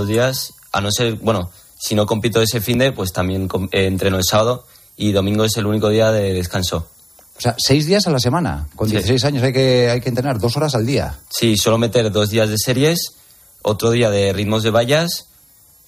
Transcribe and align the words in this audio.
Los 0.00 0.08
días, 0.08 0.54
a 0.72 0.80
no 0.80 0.90
ser, 0.90 1.16
bueno, 1.16 1.50
si 1.78 1.94
no 1.94 2.06
compito 2.06 2.40
ese 2.40 2.62
fin 2.62 2.78
de, 2.78 2.92
pues 2.92 3.12
también 3.12 3.48
eh, 3.72 3.84
entreno 3.86 4.16
el 4.16 4.24
sábado 4.24 4.64
y 4.96 5.12
domingo 5.12 5.44
es 5.44 5.54
el 5.58 5.66
único 5.66 5.90
día 5.90 6.10
de 6.10 6.32
descanso. 6.32 6.88
O 7.36 7.40
sea, 7.40 7.54
seis 7.58 7.84
días 7.86 8.06
a 8.06 8.10
la 8.10 8.18
semana. 8.18 8.66
Con 8.76 8.88
Sí. 8.88 8.94
16 8.96 9.24
años 9.24 9.42
hay 9.42 9.52
que, 9.52 9.90
hay 9.90 10.00
que 10.00 10.08
entrenar 10.08 10.38
dos 10.38 10.56
horas 10.56 10.74
al 10.74 10.86
día. 10.86 11.18
Sí, 11.30 11.56
solo 11.58 11.76
meter 11.76 12.10
dos 12.10 12.30
días 12.30 12.48
de 12.48 12.56
series, 12.58 13.12
otro 13.60 13.90
día 13.90 14.08
de 14.08 14.32
ritmos 14.32 14.62
de 14.62 14.70
vallas 14.70 15.26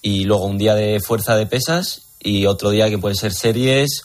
y 0.03 0.25
luego 0.25 0.45
un 0.45 0.59
día 0.59 0.75
de 0.75 1.01
fuerza 1.01 1.37
de 1.37 1.47
pesas 1.47 2.03
y 2.21 2.45
otro 2.47 2.69
día 2.71 2.91
que 2.91 2.99
puede 2.99 3.15
ser 3.15 3.33
series 3.33 4.03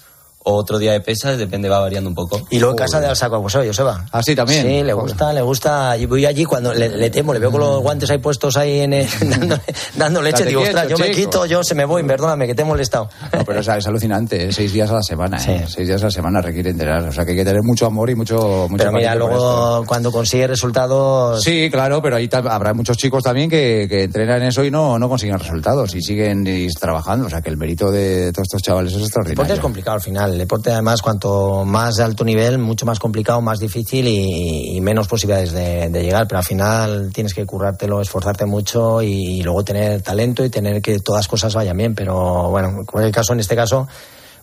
o 0.49 0.53
otro 0.55 0.79
día 0.79 0.93
de 0.93 1.01
pesas, 1.01 1.37
depende, 1.37 1.67
va 1.67 1.79
variando 1.79 2.09
un 2.09 2.15
poco. 2.15 2.41
Y 2.49 2.59
luego 2.59 2.71
en 2.73 2.77
casa 2.77 2.99
de 3.01 3.07
Alsaco 3.07 3.35
Acuseo, 3.35 3.65
Joseba. 3.65 4.05
Ah, 4.11 4.23
sí, 4.23 4.33
también. 4.35 4.65
Sí, 4.65 4.83
le 4.83 4.93
gusta, 4.93 5.33
le 5.33 5.41
gusta. 5.41 5.97
Y 5.97 6.05
voy 6.05 6.25
allí 6.25 6.45
cuando 6.45 6.73
le, 6.73 6.89
le 6.89 7.09
temo, 7.09 7.33
le 7.33 7.39
veo 7.39 7.51
con 7.51 7.59
los 7.59 7.81
guantes 7.81 8.09
ahí 8.09 8.17
puestos 8.19 8.55
ahí 8.55 8.79
en 8.79 8.93
el- 8.93 9.07
dando, 9.29 9.59
dando 9.97 10.21
leche. 10.21 10.45
Digo, 10.45 10.61
ostras, 10.61 10.87
yo 10.87 10.97
me 10.97 11.07
chico". 11.11 11.17
quito, 11.31 11.45
yo 11.45 11.63
se 11.63 11.75
me 11.75 11.83
voy, 11.85 12.03
perdóname, 12.03 12.47
que 12.47 12.55
te 12.55 12.61
he 12.61 12.65
molestado. 12.65 13.09
No, 13.33 13.43
pero 13.43 13.59
o 13.59 13.63
sea, 13.63 13.77
es 13.77 13.87
alucinante, 13.87 14.45
¿eh? 14.47 14.51
seis 14.53 14.71
días 14.71 14.89
a 14.89 14.93
la 14.95 15.03
semana. 15.03 15.37
¿eh? 15.45 15.65
Seis 15.67 15.87
días 15.87 16.01
a 16.01 16.05
la 16.05 16.11
semana 16.11 16.41
requiere 16.41 16.69
entrenar. 16.69 17.03
O 17.09 17.11
sea, 17.11 17.25
que 17.25 17.31
hay 17.31 17.37
que 17.37 17.45
tener 17.45 17.61
mucho 17.63 17.85
amor 17.85 18.09
y 18.09 18.15
mucho, 18.15 18.67
mucho 18.69 18.77
Pero 18.77 18.91
mira, 18.93 19.15
luego 19.15 19.83
cuando 19.85 20.11
consigue 20.11 20.47
resultados. 20.47 21.43
Sí, 21.43 21.69
claro, 21.69 22.01
pero 22.01 22.15
ahí 22.15 22.29
habrá 22.31 22.73
muchos 22.73 22.95
chicos 22.97 23.21
también 23.23 23.49
que, 23.49 23.87
que 23.89 24.03
entrenan 24.03 24.43
eso 24.43 24.63
y 24.63 24.71
no, 24.71 24.97
no 24.97 25.09
consiguen 25.09 25.37
resultados 25.39 25.93
y 25.95 26.01
siguen 26.01 26.45
y 26.47 26.67
trabajando. 26.69 27.27
O 27.27 27.29
sea, 27.29 27.41
que 27.41 27.49
el 27.49 27.57
mérito 27.57 27.91
de 27.91 28.31
todos 28.31 28.45
estos 28.47 28.61
chavales 28.61 28.93
es 28.93 28.97
El 28.97 29.03
deporte 29.03 29.23
es 29.23 29.27
extraordinario. 29.27 29.61
complicado 29.61 29.95
al 29.95 30.01
final. 30.01 30.36
El 30.37 30.41
deporte, 30.41 30.71
además, 30.71 31.01
cuanto 31.01 31.65
más 31.65 31.95
de 31.95 32.03
alto 32.03 32.23
nivel, 32.23 32.59
mucho 32.59 32.85
más 32.85 32.99
complicado, 32.99 33.41
más 33.41 33.59
difícil 33.59 34.07
y, 34.07 34.77
y 34.77 34.81
menos 34.81 35.07
posibilidades 35.07 35.51
de, 35.51 35.89
llegar. 35.89 36.27
Pero 36.27 36.37
al 36.37 36.45
final 36.45 37.09
tienes 37.11 37.33
que 37.33 37.43
currártelo, 37.43 37.99
esforzarte 38.01 38.45
mucho 38.45 39.01
y, 39.01 39.41
luego 39.41 39.63
tener 39.63 40.03
talento 40.03 40.45
y 40.45 40.51
tener 40.51 40.79
que 40.79 40.99
todas 40.99 41.27
cosas 41.27 41.55
vayan 41.55 41.75
bien. 41.75 41.95
Pero 41.95 42.51
bueno, 42.51 42.69
en 42.69 42.85
cualquier 42.85 43.11
caso, 43.11 43.33
en 43.33 43.39
este 43.39 43.55
caso, 43.55 43.87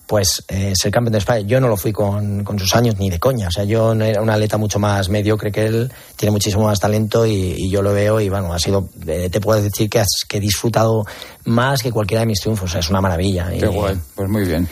pues 0.07 0.45
eh, 0.49 0.73
ser 0.77 0.91
campeón 0.93 1.13
de 1.13 1.19
España. 1.19 1.47
Yo 1.47 1.61
no 1.61 1.69
lo 1.69 1.77
fui 1.77 1.93
con, 1.93 2.45
con 2.45 2.59
sus 2.59 2.75
años 2.75 2.97
ni 2.99 3.09
de 3.11 3.19
coña. 3.19 3.49
O 3.49 3.51
sea, 3.51 3.65
yo 3.65 3.93
era 3.95 4.21
un 4.21 4.29
atleta 4.31 4.59
mucho 4.59 4.79
más 4.79 5.09
mediocre 5.09 5.51
que 5.51 5.65
él, 5.67 5.93
tiene 6.17 6.31
muchísimo 6.31 6.65
más 6.65 6.79
talento 6.79 7.25
y, 7.27 7.55
y 7.57 7.71
yo 7.71 7.81
lo 7.83 7.93
veo 7.93 8.21
y 8.21 8.29
bueno, 8.29 8.53
ha 8.53 8.59
sido, 8.59 8.89
eh, 9.07 9.29
te 9.31 9.41
puedo 9.41 9.63
decir 9.63 9.89
que, 9.89 10.01
has- 10.01 10.25
que 10.29 10.37
he 10.37 10.41
disfrutado 10.41 11.05
más 11.47 11.83
que 11.83 11.91
cualquiera 11.91 12.21
de 12.21 12.27
mis 12.27 12.41
triunfos. 12.41 12.69
O 12.69 12.73
sea, 12.73 12.81
es 12.81 12.91
una 12.91 13.01
maravilla. 13.01 13.49
Qué 13.51 13.65
Y- 13.67 13.69
guay, 13.69 13.97
pues 14.15 14.29
muy 14.29 14.45
bien. 14.45 14.69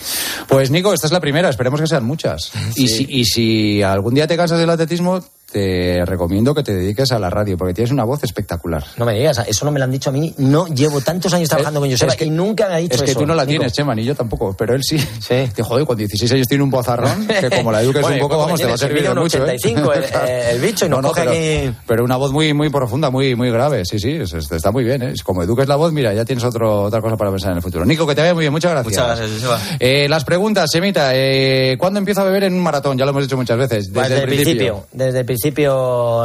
Pues 0.49 0.71
Nico, 0.71 0.93
esta 0.93 1.07
es 1.07 1.13
la 1.13 1.21
primera, 1.21 1.49
esperemos 1.49 1.81
que 1.81 1.87
sean 1.87 2.05
muchas. 2.05 2.53
Y, 2.77 2.89
si, 2.89 3.07
y 3.09 3.25
si 3.25 3.83
algún 3.83 4.15
día 4.15 4.27
te 4.27 4.37
cansas 4.37 4.59
del 4.59 4.69
atletismo, 4.71 5.23
te 5.53 6.05
recomiendo 6.07 6.55
que 6.55 6.63
te 6.63 6.73
dediques 6.75 7.13
a 7.13 7.19
la 7.19 7.29
radio, 7.31 7.57
porque 7.59 7.75
tienes 7.75 7.93
una 7.93 8.05
voz 8.05 8.25
espectacular. 8.25 8.83
No 8.97 9.05
me 9.05 9.15
digas, 9.15 9.43
eso 9.47 9.65
no 9.65 9.71
me 9.71 9.79
lo 9.79 9.85
han 9.85 9.91
dicho 9.91 10.11
a 10.11 10.13
mí. 10.13 10.35
No 10.39 10.67
llevo 10.67 11.01
tantos 11.03 11.33
años 11.35 11.49
trabajando 11.49 11.81
con 11.81 11.91
Joseba 11.91 12.13
Es 12.13 12.17
que- 12.19 12.25
y 12.25 12.31
nunca 12.31 12.69
me 12.69 12.75
ha 12.75 12.79
dicho 12.79 12.95
Es 12.97 13.03
que 13.03 13.11
eso. 13.11 13.21
tú 13.21 13.27
no 13.27 13.35
la 13.35 13.43
Nico. 13.45 13.51
tienes, 13.59 13.73
Chema, 13.75 13.95
ni 13.95 14.05
yo 14.05 14.15
tampoco, 14.15 14.55
pero 14.57 14.75
él 14.75 14.83
sí. 14.83 14.99
Sí. 14.99 15.49
Te 15.55 15.63
joder, 15.63 15.85
con 15.87 15.97
16 15.97 16.33
años 16.33 16.49
tiene 16.49 16.65
un 16.65 16.71
bozarrón 16.71 17.27
que 17.27 17.51
como 17.51 17.71
la 17.71 17.83
eduques 17.83 18.01
Bueno, 18.03 18.17
un 18.17 18.21
poco, 18.23 18.35
¿cómo 18.35 18.45
vamos, 18.47 18.61
te 18.61 18.67
va 18.67 18.75
a 18.75 18.79
servir 18.79 19.03
de 19.03 19.15
mucho. 19.15 19.39
¿eh? 19.39 19.43
85 19.57 19.93
el- 19.93 20.05
el 20.55 20.61
bicho 20.61 20.87
y 20.87 20.89
nos 20.89 21.01
coge 21.03 21.21
pero, 21.21 21.31
aquí- 21.33 21.77
pero 21.87 22.05
una 22.05 22.17
voz 22.17 22.33
muy 22.33 22.55
muy 22.55 22.71
profunda, 22.71 23.11
muy 23.11 23.35
muy 23.37 23.51
grave, 23.51 23.85
sí, 23.85 23.99
sí, 23.99 24.13
es- 24.13 24.33
es- 24.33 24.51
está 24.51 24.71
muy 24.73 24.85
bien. 24.85 25.03
¿eh? 25.03 25.13
Como 25.23 25.43
eduques 25.43 25.69
la 25.69 25.77
voz, 25.77 25.93
mira, 25.93 26.15
ya 26.15 26.25
tienes 26.25 26.45
otro, 26.45 26.85
otra 26.85 27.01
cosa 27.03 27.17
para 27.19 27.31
pensar 27.31 27.51
en 27.51 27.59
el 27.59 27.63
futuro. 27.63 27.85
Nico, 27.85 28.07
que 28.07 28.15
te 28.15 28.23
vaya 28.23 28.33
muy 28.35 28.43
bien, 28.45 28.53
muchas 28.53 28.71
gracias. 28.73 28.93
Muchas 28.95 29.19
gracias, 29.19 29.31
Joseba. 29.43 29.61
Eh, 29.79 30.09
las 30.09 30.25
preguntas, 30.25 30.71
Semita, 30.73 31.11
eh, 31.15 31.77
¿cuándo 31.79 31.99
empieza 31.99 32.23
a 32.23 32.25
beber 32.25 32.45
en 32.45 32.55
un 32.55 32.61
maratón? 32.63 32.97
Ya 32.97 33.05
lo 33.05 33.11
hemos 33.11 33.25
dicho 33.25 33.37
muchas 33.37 33.59
veces. 33.59 33.93
Desde, 33.93 34.09
Desde, 34.09 34.23
el 34.23 34.29
principio. 34.29 34.87
Desde 34.93 35.19
el 35.21 35.25
principio 35.27 35.42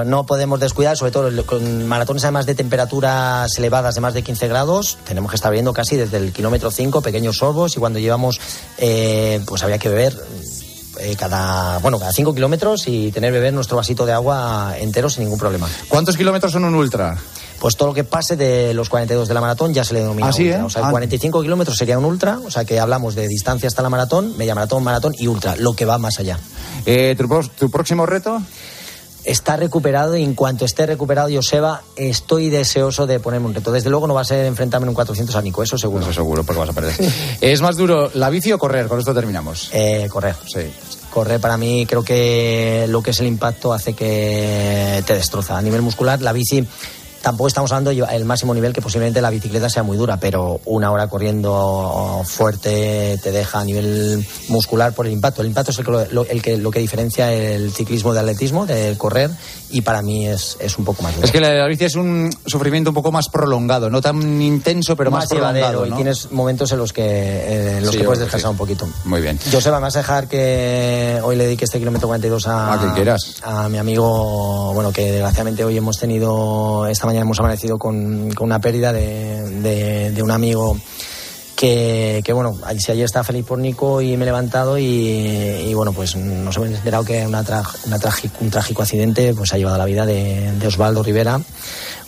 no 0.05 0.25
podemos 0.25 0.59
descuidar, 0.59 0.95
sobre 0.97 1.11
todo 1.11 1.45
con 1.45 1.87
maratones 1.87 2.23
además 2.23 2.45
de 2.45 2.55
temperaturas 2.55 3.57
elevadas 3.57 3.95
de 3.95 4.01
más 4.01 4.13
de 4.13 4.21
15 4.23 4.47
grados, 4.47 4.97
tenemos 5.05 5.31
que 5.31 5.35
estar 5.35 5.49
bebiendo 5.51 5.73
casi 5.73 5.95
desde 5.95 6.17
el 6.17 6.31
kilómetro 6.33 6.69
5 6.71 7.01
pequeños 7.01 7.37
sorbos 7.37 7.75
y 7.75 7.79
cuando 7.79 7.99
llevamos, 7.99 8.39
eh, 8.77 9.41
pues 9.45 9.63
había 9.63 9.77
que 9.79 9.89
beber 9.89 10.15
eh, 10.99 11.15
cada, 11.17 11.77
bueno, 11.79 11.99
cada 11.99 12.11
5 12.11 12.33
kilómetros 12.33 12.87
y 12.87 13.11
tener 13.11 13.31
beber 13.31 13.53
nuestro 13.53 13.77
vasito 13.77 14.05
de 14.05 14.13
agua 14.13 14.75
entero 14.79 15.09
sin 15.09 15.23
ningún 15.23 15.39
problema. 15.39 15.67
¿Cuántos 15.89 16.17
kilómetros 16.17 16.51
son 16.51 16.63
un 16.65 16.75
ultra? 16.75 17.17
Pues 17.59 17.75
todo 17.75 17.87
lo 17.89 17.93
que 17.95 18.03
pase 18.03 18.35
de 18.35 18.73
los 18.75 18.87
42 18.87 19.27
de 19.27 19.33
la 19.33 19.41
maratón 19.41 19.73
ya 19.73 19.83
se 19.83 19.95
le 19.95 20.01
denomina 20.01 20.27
Ah, 20.27 20.33
sí, 20.33 20.43
ultra. 20.43 20.59
¿eh? 20.59 20.63
O 20.63 20.69
sea, 20.69 20.87
Ah. 20.87 20.91
45 20.91 21.41
kilómetros 21.41 21.75
sería 21.75 21.97
un 21.97 22.05
ultra, 22.05 22.39
o 22.45 22.51
sea 22.51 22.65
que 22.65 22.79
hablamos 22.79 23.15
de 23.15 23.27
distancia 23.27 23.67
hasta 23.67 23.81
la 23.81 23.89
maratón, 23.89 24.37
media 24.37 24.53
maratón, 24.53 24.83
maratón 24.83 25.13
y 25.17 25.25
ultra, 25.27 25.55
lo 25.55 25.73
que 25.73 25.85
va 25.85 25.97
más 25.97 26.19
allá. 26.19 26.39
Eh, 26.85 27.15
¿tu, 27.17 27.27
pro- 27.27 27.47
tu 27.57 27.69
próximo 27.71 28.05
reto? 28.05 28.41
Está 29.27 29.57
recuperado 29.57 30.15
y 30.15 30.23
en 30.23 30.35
cuanto 30.35 30.63
esté 30.63 30.85
recuperado 30.85 31.27
Joseba, 31.29 31.81
estoy 31.97 32.49
deseoso 32.49 33.05
de 33.05 33.19
ponerme 33.19 33.47
un 33.47 33.53
reto. 33.53 33.73
Desde 33.73 33.89
luego 33.89 34.07
no 34.07 34.13
va 34.13 34.21
a 34.21 34.23
ser 34.23 34.45
enfrentarme 34.45 34.85
en 34.85 34.89
un 34.89 34.95
400 34.95 35.35
a 35.35 35.41
Nico, 35.41 35.61
eso 35.61 35.77
seguro. 35.77 36.03
Eso 36.05 36.13
seguro, 36.13 36.45
porque 36.45 36.61
vas 36.61 36.69
a 36.69 36.73
perder. 36.73 36.95
¿Es 37.41 37.59
más 37.59 37.75
duro 37.75 38.09
la 38.13 38.29
bici 38.29 38.53
o 38.53 38.57
correr? 38.57 38.87
Con 38.87 38.99
esto 38.99 39.13
terminamos. 39.13 39.69
Eh, 39.73 40.07
correr. 40.09 40.33
Sí. 40.45 40.61
Correr 41.09 41.41
para 41.41 41.57
mí 41.57 41.85
creo 41.85 42.03
que 42.03 42.85
lo 42.87 43.03
que 43.03 43.11
es 43.11 43.19
el 43.19 43.27
impacto 43.27 43.73
hace 43.73 43.93
que 43.93 45.03
te 45.05 45.13
destroza. 45.13 45.57
A 45.57 45.61
nivel 45.61 45.81
muscular, 45.81 46.21
la 46.21 46.31
bici 46.31 46.65
tampoco 47.27 47.49
estamos 47.49 47.69
hablando 47.73 47.91
del 47.91 48.23
máximo 48.23 48.53
nivel 48.53 48.71
que 48.71 48.81
posiblemente 48.81 49.19
la 49.21 49.29
bicicleta 49.29 49.69
sea 49.69 49.83
muy 49.83 49.97
dura, 49.97 50.15
pero 50.15 50.61
una 50.63 50.93
hora 50.93 51.09
corriendo 51.09 52.21
fuerte 52.23 53.19
te 53.21 53.33
deja 53.33 53.59
a 53.59 53.65
nivel 53.65 54.25
muscular 54.47 54.93
por 54.93 55.07
el 55.07 55.11
impacto. 55.11 55.41
El 55.41 55.49
impacto 55.49 55.71
es 55.71 55.79
el 55.79 55.83
que 55.83 55.91
lo, 55.91 56.25
el 56.25 56.41
que, 56.41 56.57
lo 56.57 56.71
que 56.71 56.79
diferencia 56.79 57.33
el 57.33 57.73
ciclismo 57.73 58.13
del 58.13 58.21
atletismo, 58.21 58.65
del 58.65 58.97
correr, 58.97 59.29
y 59.69 59.81
para 59.81 60.01
mí 60.01 60.25
es, 60.25 60.55
es 60.61 60.77
un 60.77 60.85
poco 60.85 61.03
más 61.03 61.15
duro. 61.15 61.25
Es 61.25 61.33
que 61.33 61.41
la, 61.41 61.53
la 61.53 61.67
bici 61.67 61.83
es 61.83 61.95
un 61.95 62.29
sufrimiento 62.45 62.91
un 62.91 62.93
poco 62.93 63.11
más 63.11 63.27
prolongado, 63.27 63.89
no 63.89 64.01
tan 64.01 64.41
intenso, 64.41 64.95
pero 64.95 65.11
más, 65.11 65.29
llevadero 65.29 65.81
prolongado. 65.81 65.85
y 65.87 65.89
¿no? 65.89 65.95
tienes 65.97 66.31
momentos 66.31 66.71
en 66.71 66.77
los 66.77 66.93
que, 66.93 67.03
eh, 67.03 67.77
en 67.79 67.83
los 67.83 67.91
Sí, 67.91 67.97
que 67.97 68.05
puedes 68.05 68.19
descansar 68.21 68.47
sí. 68.49 68.51
un 68.51 68.57
poquito. 68.57 68.87
Muy 69.03 69.19
bien. 69.19 69.37
Joseba, 69.51 69.79
¿me 69.79 69.83
vas 69.83 69.97
a 69.97 69.99
dejar 69.99 70.29
que 70.29 71.19
hoy 71.21 71.35
le 71.35 71.43
dedique 71.43 71.65
este 71.65 71.79
kilómetro 71.79 72.07
42 72.07 72.47
a, 72.47 72.73
A 72.73 73.65
a 73.65 73.69
mi 73.69 73.79
amigo, 73.79 74.71
bueno, 74.73 74.93
que 74.93 75.11
desgraciadamente 75.11 75.65
hoy 75.65 75.75
hemos 75.75 75.97
tenido, 75.97 76.87
esta 76.87 77.05
mañana 77.05 77.16
hemos 77.21 77.39
amanecido 77.39 77.77
con, 77.77 78.29
una 78.39 78.59
pérdida 78.59 78.93
de, 78.93 80.13
un 80.21 80.31
amigo 80.31 80.77
que, 81.55 82.21
bueno, 82.33 82.55
si 82.77 82.91
ayer 82.91 83.05
estaba 83.05 83.23
feliz 83.23 83.43
por 83.45 83.57
Nico 83.57 84.01
y 84.01 84.15
me 84.15 84.23
he 84.23 84.25
levantado 84.27 84.77
y, 84.77 85.73
bueno, 85.73 85.91
pues 85.91 86.15
nos 86.15 86.55
hemos 86.55 86.69
enterado 86.69 87.03
que 87.03 87.25
una 87.25 87.43
tra- 87.43 87.67
una 87.85 87.97
un 88.41 88.49
trágico 88.51 88.83
accidente 88.83 89.33
pues 89.33 89.53
ha 89.53 89.57
llevado 89.57 89.77
la 89.77 89.85
vida 89.85 90.05
de 90.05 90.67
Osvaldo 90.67 91.01
Rivera, 91.01 91.41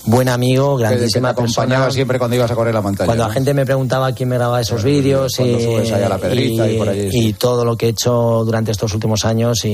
buen 0.06 0.30
amigo, 0.30 0.78
Que- 0.78 0.84
que 0.84 0.90
te 0.90 0.96
grandísima 0.96 1.30
acompañaba 1.30 1.86
persona. 1.86 1.92
siempre 1.92 2.18
cuando 2.20 2.36
ibas 2.36 2.50
a 2.52 2.56
correr 2.56 2.74
la 2.74 2.82
montaña. 2.82 3.06
Cuando 3.06 3.28
la 3.28 3.34
gente 3.34 3.54
me 3.54 3.66
preguntaba 3.66 4.12
quién 4.14 4.30
me 4.30 4.36
grababa 4.38 4.62
esos 4.62 4.84
vídeos 4.84 5.34
y, 5.34 5.38
cuando 5.38 5.60
subes 5.60 5.92
ahí 5.92 6.04
a 6.04 6.10
la 6.10 6.18
Pedrita 6.18 6.68
y 6.70 6.78
por 6.78 6.90
allí, 6.90 7.12
sí. 7.12 7.28
y 7.28 7.34
todo 7.34 7.66
lo 7.66 7.76
que 7.78 7.88
he 7.88 7.90
hecho 7.90 8.44
durante 8.46 8.72
estos 8.72 8.94
últimos 8.94 9.26
años 9.26 9.66
y, 9.66 9.70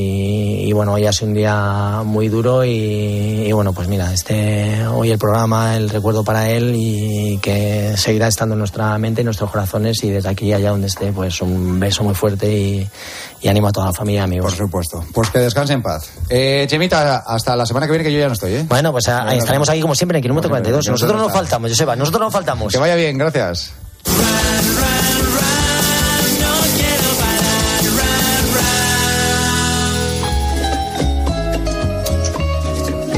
y 0.66 0.74
bueno, 0.74 0.94
hoy 0.94 1.06
ha 1.06 1.14
sido 1.14 1.28
un 1.30 1.34
día 1.36 2.02
muy 2.04 2.28
duro 2.30 2.64
y, 2.66 3.52
bueno, 3.52 3.74
pues 3.74 3.88
mira, 3.88 4.14
este 4.14 4.86
hoy 4.88 5.12
el 5.12 5.18
programa, 5.18 5.76
el 5.78 5.90
recuerdo 5.90 6.24
para 6.24 6.50
él 6.50 6.74
y 6.76 7.38
que 7.42 7.94
seguirá 7.98 8.28
estando 8.28 8.54
en 8.54 8.60
nuestra 8.60 8.98
mente 8.98 9.22
y 9.22 9.24
nuestros 9.24 9.50
corazones 9.52 10.04
y 10.04 10.10
desde 10.10 10.30
aquí 10.30 10.52
allá 10.54 10.72
donde 10.72 10.88
esté, 10.88 11.12
pues 11.12 11.42
un 11.42 11.80
beso 11.80 12.04
muy 12.04 12.16
fuerte 12.16 12.52
y, 12.52 12.90
ánimo 13.48 13.68
a 13.68 13.72
toda 13.72 13.86
la 13.88 13.94
familia, 13.94 14.24
amigos. 14.24 14.56
Por 14.56 14.66
supuesto. 14.66 15.06
Pues 15.14 15.30
que 15.30 15.38
descanse 15.38 15.74
en 15.74 15.84
paz. 15.84 16.10
Eh, 16.30 16.66
Chemita, 16.68 17.18
hasta 17.18 17.56
la 17.56 17.68
semana 17.68 17.86
que 17.86 17.92
viene 17.92 18.04
que 18.04 18.12
yo 18.12 18.20
ya 18.20 18.26
no 18.28 18.34
estoy, 18.34 18.54
¿eh? 18.54 18.66
Bueno, 18.68 18.92
pues 18.92 19.08
ah, 19.08 19.36
estaremos 19.36 19.70
aquí 19.70 19.82
como 19.82 19.94
siempre 19.94 20.15
en 20.16 20.18
el 20.18 20.22
kilómetro 20.22 20.50
Bueno, 20.50 20.64
42. 20.64 20.86
yo 20.86 20.92
Nosotros 20.92 21.22
no 21.22 21.30
faltamos, 21.30 21.70
Joseba, 21.72 21.96
nosotros 21.96 22.22
no 22.22 22.32
faltamos. 22.32 22.74
Que 22.74 22.80
vaya 22.80 22.96
bien, 22.96 23.18
gracias. 23.18 23.74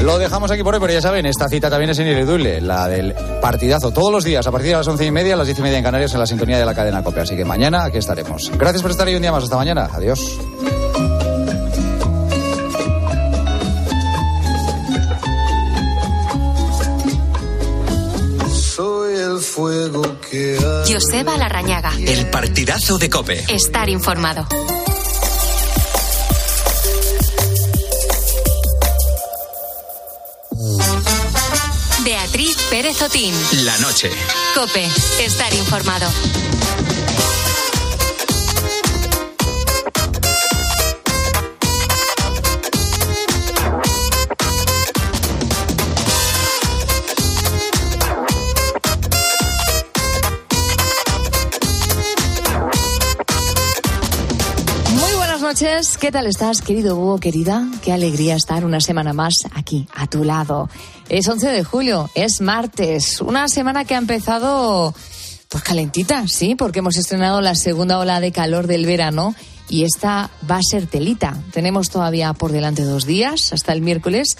Lo 0.02 0.16
dejamos 0.16 0.50
aquí 0.50 0.62
por 0.62 0.72
hoy, 0.72 0.80
pero 0.80 0.92
ya 0.92 1.02
saben, 1.02 1.26
esta 1.26 1.48
cita 1.48 1.68
también 1.68 1.90
es 1.90 1.98
ineludible, 1.98 2.62
la 2.62 2.88
del 2.88 3.14
partidazo. 3.42 3.90
Todos 3.90 4.10
los 4.10 4.24
días, 4.24 4.46
a 4.46 4.50
partir 4.50 4.70
de 4.70 4.76
las 4.76 4.88
once 4.88 5.04
y 5.04 5.10
media, 5.10 5.34
a 5.34 5.36
las 5.36 5.46
diez 5.46 5.58
y 5.58 5.62
media 5.62 5.76
en 5.76 5.84
Canarias, 5.84 6.14
en 6.14 6.20
la 6.20 6.26
sintonía 6.26 6.58
de 6.58 6.64
la 6.64 6.74
cadena 6.74 7.02
COPE. 7.02 7.20
Así 7.20 7.36
que 7.36 7.44
mañana 7.44 7.84
aquí 7.84 7.98
estaremos. 7.98 8.50
Gracias 8.56 8.80
por 8.80 8.90
estar 8.90 9.06
ahí 9.06 9.16
un 9.16 9.22
día 9.22 9.32
más. 9.32 9.44
Hasta 9.44 9.56
mañana. 9.56 9.88
Adiós. 9.92 10.38
Fuego 19.58 20.20
que 20.20 20.56
hay. 20.56 20.92
Joseba 20.92 21.36
Larrañaga. 21.36 21.90
El 21.98 22.30
partidazo 22.30 22.96
de 22.96 23.10
Cope. 23.10 23.44
Estar 23.48 23.88
informado. 23.88 24.46
Beatriz 32.04 32.56
Pérez 32.70 33.02
Otín. 33.02 33.34
La 33.64 33.76
noche. 33.78 34.10
Cope. 34.54 34.88
Estar 35.24 35.52
informado. 35.54 36.08
Noches. 55.60 55.98
¿Qué 55.98 56.12
tal 56.12 56.26
estás, 56.26 56.62
querido 56.62 56.96
Hugo, 56.96 57.18
querida? 57.18 57.66
Qué 57.82 57.92
alegría 57.92 58.36
estar 58.36 58.64
una 58.64 58.80
semana 58.80 59.12
más 59.12 59.34
aquí, 59.54 59.88
a 59.92 60.06
tu 60.06 60.22
lado. 60.22 60.68
Es 61.08 61.26
11 61.26 61.48
de 61.48 61.64
julio, 61.64 62.08
es 62.14 62.40
martes, 62.40 63.20
una 63.20 63.48
semana 63.48 63.84
que 63.84 63.94
ha 63.94 63.98
empezado 63.98 64.94
pues 65.48 65.64
calentita, 65.64 66.28
sí, 66.28 66.54
porque 66.54 66.78
hemos 66.78 66.96
estrenado 66.96 67.40
la 67.40 67.56
segunda 67.56 67.98
ola 67.98 68.20
de 68.20 68.30
calor 68.30 68.68
del 68.68 68.86
verano 68.86 69.34
y 69.68 69.82
esta 69.82 70.30
va 70.48 70.56
a 70.56 70.62
ser 70.62 70.86
telita. 70.86 71.36
Tenemos 71.52 71.90
todavía 71.90 72.32
por 72.34 72.52
delante 72.52 72.82
dos 72.82 73.04
días, 73.04 73.52
hasta 73.52 73.72
el 73.72 73.80
miércoles, 73.80 74.36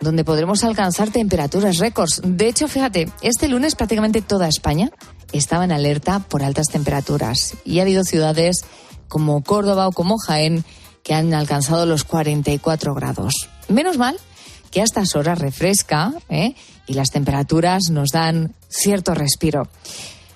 donde 0.00 0.24
podremos 0.24 0.64
alcanzar 0.64 1.10
temperaturas 1.10 1.78
récords. 1.78 2.22
De 2.24 2.48
hecho, 2.48 2.68
fíjate, 2.68 3.10
este 3.20 3.48
lunes 3.48 3.74
prácticamente 3.74 4.22
toda 4.22 4.48
España 4.48 4.90
estaba 5.32 5.64
en 5.64 5.72
alerta 5.72 6.20
por 6.20 6.42
altas 6.42 6.68
temperaturas 6.68 7.54
y 7.64 7.80
ha 7.80 7.82
habido 7.82 8.04
ciudades 8.04 8.64
como 9.08 9.42
Córdoba 9.42 9.88
o 9.88 9.92
como 9.92 10.18
Jaén 10.18 10.64
que 11.02 11.14
han 11.14 11.34
alcanzado 11.34 11.86
los 11.86 12.04
44 12.04 12.94
grados. 12.94 13.48
Menos 13.68 13.98
mal 13.98 14.16
que 14.70 14.80
a 14.80 14.84
estas 14.84 15.14
horas 15.14 15.38
refresca 15.38 16.12
¿eh? 16.28 16.54
y 16.86 16.94
las 16.94 17.10
temperaturas 17.10 17.90
nos 17.90 18.10
dan 18.10 18.54
cierto 18.68 19.14
respiro. 19.14 19.68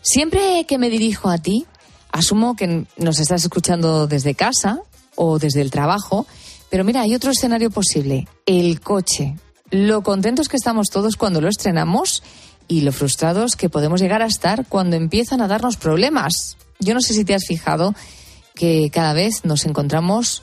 Siempre 0.02 0.64
que 0.66 0.78
me 0.78 0.90
dirijo 0.90 1.28
a 1.28 1.38
ti, 1.38 1.66
asumo 2.12 2.54
que 2.54 2.86
nos 2.96 3.18
estás 3.18 3.42
escuchando 3.42 4.06
desde 4.06 4.34
casa 4.34 4.80
o 5.16 5.38
desde 5.38 5.60
el 5.60 5.70
trabajo, 5.70 6.26
pero 6.70 6.84
mira, 6.84 7.02
hay 7.02 7.14
otro 7.14 7.30
escenario 7.30 7.70
posible, 7.70 8.28
el 8.46 8.80
coche. 8.80 9.36
Lo 9.70 10.02
contentos 10.02 10.48
que 10.48 10.56
estamos 10.56 10.88
todos 10.88 11.16
cuando 11.16 11.40
lo 11.40 11.48
estrenamos 11.48 12.22
y 12.68 12.82
lo 12.82 12.92
frustrados 12.92 13.56
que 13.56 13.68
podemos 13.68 14.00
llegar 14.00 14.22
a 14.22 14.26
estar 14.26 14.66
cuando 14.66 14.96
empiezan 14.96 15.40
a 15.40 15.48
darnos 15.48 15.76
problemas. 15.76 16.56
Yo 16.78 16.94
no 16.94 17.00
sé 17.00 17.14
si 17.14 17.24
te 17.24 17.34
has 17.34 17.46
fijado 17.46 17.94
que 18.58 18.90
cada 18.92 19.12
vez 19.12 19.44
nos 19.44 19.64
encontramos 19.66 20.42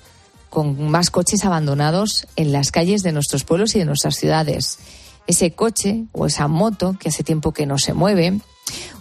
con 0.49 0.89
más 0.89 1.11
coches 1.11 1.43
abandonados 1.43 2.27
en 2.37 2.53
las 2.53 2.71
calles 2.71 3.03
de 3.03 3.11
nuestros 3.11 3.43
pueblos 3.43 3.75
y 3.75 3.79
de 3.79 3.85
nuestras 3.85 4.15
ciudades. 4.15 4.79
Ese 5.27 5.51
coche 5.51 6.05
o 6.13 6.25
esa 6.25 6.47
moto 6.47 6.95
que 6.97 7.09
hace 7.09 7.23
tiempo 7.23 7.51
que 7.51 7.65
no 7.65 7.77
se 7.77 7.93
mueve, 7.93 8.39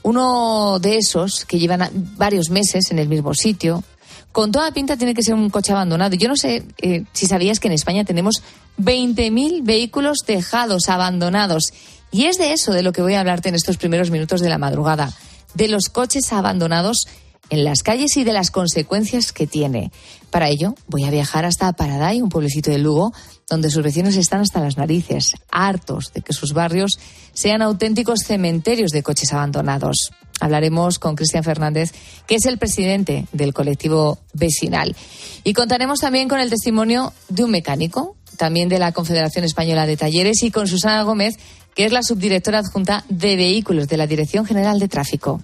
uno 0.02 0.80
de 0.80 0.96
esos 0.96 1.44
que 1.44 1.60
llevan 1.60 1.88
varios 2.18 2.50
meses 2.50 2.90
en 2.90 2.98
el 2.98 3.08
mismo 3.08 3.34
sitio, 3.34 3.84
con 4.32 4.50
toda 4.50 4.72
pinta 4.72 4.96
tiene 4.96 5.14
que 5.14 5.22
ser 5.22 5.34
un 5.34 5.48
coche 5.48 5.70
abandonado. 5.70 6.16
Yo 6.16 6.26
no 6.26 6.34
sé 6.34 6.64
eh, 6.78 7.04
si 7.12 7.26
sabías 7.26 7.60
que 7.60 7.68
en 7.68 7.74
España 7.74 8.04
tenemos 8.04 8.42
20.000 8.80 9.62
vehículos 9.62 10.24
dejados, 10.26 10.88
abandonados. 10.88 11.72
Y 12.10 12.24
es 12.24 12.36
de 12.36 12.52
eso 12.52 12.72
de 12.72 12.82
lo 12.82 12.92
que 12.92 13.02
voy 13.02 13.14
a 13.14 13.20
hablarte 13.20 13.48
en 13.48 13.54
estos 13.54 13.76
primeros 13.76 14.10
minutos 14.10 14.40
de 14.40 14.48
la 14.48 14.58
madrugada, 14.58 15.12
de 15.54 15.68
los 15.68 15.88
coches 15.88 16.32
abandonados 16.32 17.06
en 17.50 17.64
las 17.64 17.82
calles 17.82 18.16
y 18.16 18.24
de 18.24 18.32
las 18.32 18.50
consecuencias 18.50 19.32
que 19.32 19.46
tiene. 19.46 19.90
Para 20.30 20.48
ello, 20.48 20.74
voy 20.88 21.04
a 21.04 21.10
viajar 21.10 21.44
hasta 21.44 21.72
Paraday, 21.72 22.20
un 22.20 22.28
pueblecito 22.28 22.70
de 22.70 22.78
Lugo, 22.78 23.12
donde 23.48 23.70
sus 23.70 23.82
vecinos 23.82 24.16
están 24.16 24.40
hasta 24.40 24.60
las 24.60 24.76
narices, 24.76 25.34
hartos 25.50 26.12
de 26.12 26.22
que 26.22 26.32
sus 26.32 26.52
barrios 26.52 26.98
sean 27.32 27.62
auténticos 27.62 28.20
cementerios 28.20 28.90
de 28.90 29.02
coches 29.02 29.32
abandonados. 29.32 30.10
Hablaremos 30.40 30.98
con 30.98 31.14
Cristian 31.14 31.44
Fernández, 31.44 31.92
que 32.26 32.36
es 32.36 32.46
el 32.46 32.58
presidente 32.58 33.26
del 33.32 33.54
colectivo 33.54 34.18
vecinal. 34.32 34.96
Y 35.44 35.52
contaremos 35.52 36.00
también 36.00 36.28
con 36.28 36.40
el 36.40 36.50
testimonio 36.50 37.12
de 37.28 37.44
un 37.44 37.50
mecánico, 37.50 38.16
también 38.36 38.68
de 38.68 38.78
la 38.78 38.92
Confederación 38.92 39.44
Española 39.44 39.86
de 39.86 39.96
Talleres, 39.96 40.42
y 40.42 40.50
con 40.50 40.66
Susana 40.66 41.02
Gómez, 41.02 41.36
que 41.74 41.84
es 41.84 41.92
la 41.92 42.02
subdirectora 42.02 42.58
adjunta 42.58 43.04
de 43.08 43.36
vehículos 43.36 43.88
de 43.88 43.96
la 43.96 44.06
Dirección 44.06 44.44
General 44.44 44.78
de 44.78 44.88
Tráfico. 44.88 45.40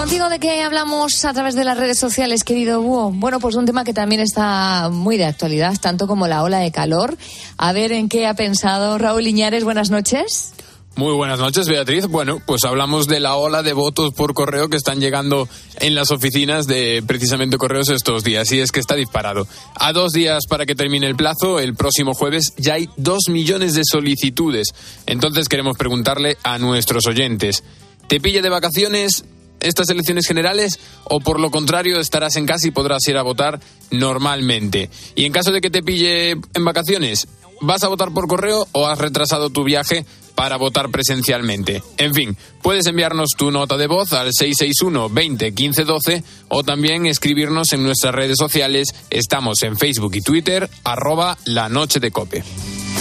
Contigo 0.00 0.30
de 0.30 0.38
qué 0.38 0.62
hablamos 0.62 1.26
a 1.26 1.34
través 1.34 1.54
de 1.54 1.62
las 1.62 1.76
redes 1.76 1.98
sociales, 1.98 2.42
querido 2.42 2.80
Búho. 2.80 3.10
Bueno, 3.10 3.38
pues 3.38 3.54
un 3.54 3.66
tema 3.66 3.84
que 3.84 3.92
también 3.92 4.22
está 4.22 4.88
muy 4.90 5.18
de 5.18 5.26
actualidad, 5.26 5.74
tanto 5.78 6.06
como 6.06 6.26
la 6.26 6.42
ola 6.42 6.56
de 6.60 6.72
calor. 6.72 7.18
A 7.58 7.72
ver 7.74 7.92
en 7.92 8.08
qué 8.08 8.26
ha 8.26 8.32
pensado 8.32 8.96
Raúl 8.96 9.26
Iñares. 9.26 9.62
Buenas 9.62 9.90
noches. 9.90 10.54
Muy 10.96 11.12
buenas 11.12 11.38
noches, 11.38 11.68
Beatriz. 11.68 12.06
Bueno, 12.06 12.40
pues 12.46 12.64
hablamos 12.64 13.08
de 13.08 13.20
la 13.20 13.36
ola 13.36 13.62
de 13.62 13.74
votos 13.74 14.14
por 14.14 14.32
correo 14.32 14.70
que 14.70 14.78
están 14.78 15.00
llegando 15.00 15.46
en 15.80 15.94
las 15.94 16.10
oficinas 16.12 16.66
de 16.66 17.04
precisamente 17.06 17.58
correos 17.58 17.90
estos 17.90 18.24
días. 18.24 18.50
Y 18.52 18.60
es 18.60 18.72
que 18.72 18.80
está 18.80 18.94
disparado. 18.94 19.46
A 19.74 19.92
dos 19.92 20.12
días 20.12 20.46
para 20.48 20.64
que 20.64 20.74
termine 20.74 21.08
el 21.08 21.14
plazo, 21.14 21.60
el 21.60 21.74
próximo 21.74 22.14
jueves, 22.14 22.54
ya 22.56 22.72
hay 22.72 22.88
dos 22.96 23.24
millones 23.28 23.74
de 23.74 23.82
solicitudes. 23.84 24.68
Entonces 25.04 25.46
queremos 25.46 25.76
preguntarle 25.76 26.38
a 26.42 26.56
nuestros 26.56 27.06
oyentes. 27.06 27.64
¿Te 28.08 28.18
pilla 28.18 28.40
de 28.40 28.48
vacaciones? 28.48 29.24
Estas 29.60 29.88
elecciones 29.88 30.26
generales 30.26 30.78
o 31.04 31.20
por 31.20 31.40
lo 31.40 31.50
contrario 31.50 32.00
estarás 32.00 32.36
en 32.36 32.46
casa 32.46 32.68
y 32.68 32.70
podrás 32.70 33.06
ir 33.08 33.16
a 33.16 33.22
votar 33.22 33.60
normalmente. 33.90 34.90
Y 35.14 35.24
en 35.24 35.32
caso 35.32 35.52
de 35.52 35.60
que 35.60 35.70
te 35.70 35.82
pille 35.82 36.30
en 36.30 36.64
vacaciones, 36.64 37.28
¿vas 37.60 37.84
a 37.84 37.88
votar 37.88 38.12
por 38.12 38.26
correo 38.26 38.66
o 38.72 38.86
has 38.86 38.98
retrasado 38.98 39.50
tu 39.50 39.64
viaje 39.64 40.04
para 40.34 40.56
votar 40.56 40.90
presencialmente? 40.90 41.82
En 41.98 42.14
fin, 42.14 42.36
puedes 42.62 42.86
enviarnos 42.86 43.30
tu 43.36 43.50
nota 43.50 43.76
de 43.76 43.86
voz 43.86 44.12
al 44.12 44.32
661 44.32 45.08
20 45.10 45.54
15 45.54 45.84
12 45.84 46.24
o 46.48 46.62
también 46.64 47.06
escribirnos 47.06 47.72
en 47.72 47.82
nuestras 47.82 48.14
redes 48.14 48.36
sociales. 48.38 48.94
Estamos 49.10 49.62
en 49.62 49.76
Facebook 49.76 50.14
y 50.14 50.20
Twitter, 50.20 50.68
arroba 50.84 51.36
la 51.44 51.68
noche 51.68 52.00
de 52.00 52.10
cope. 52.10 52.42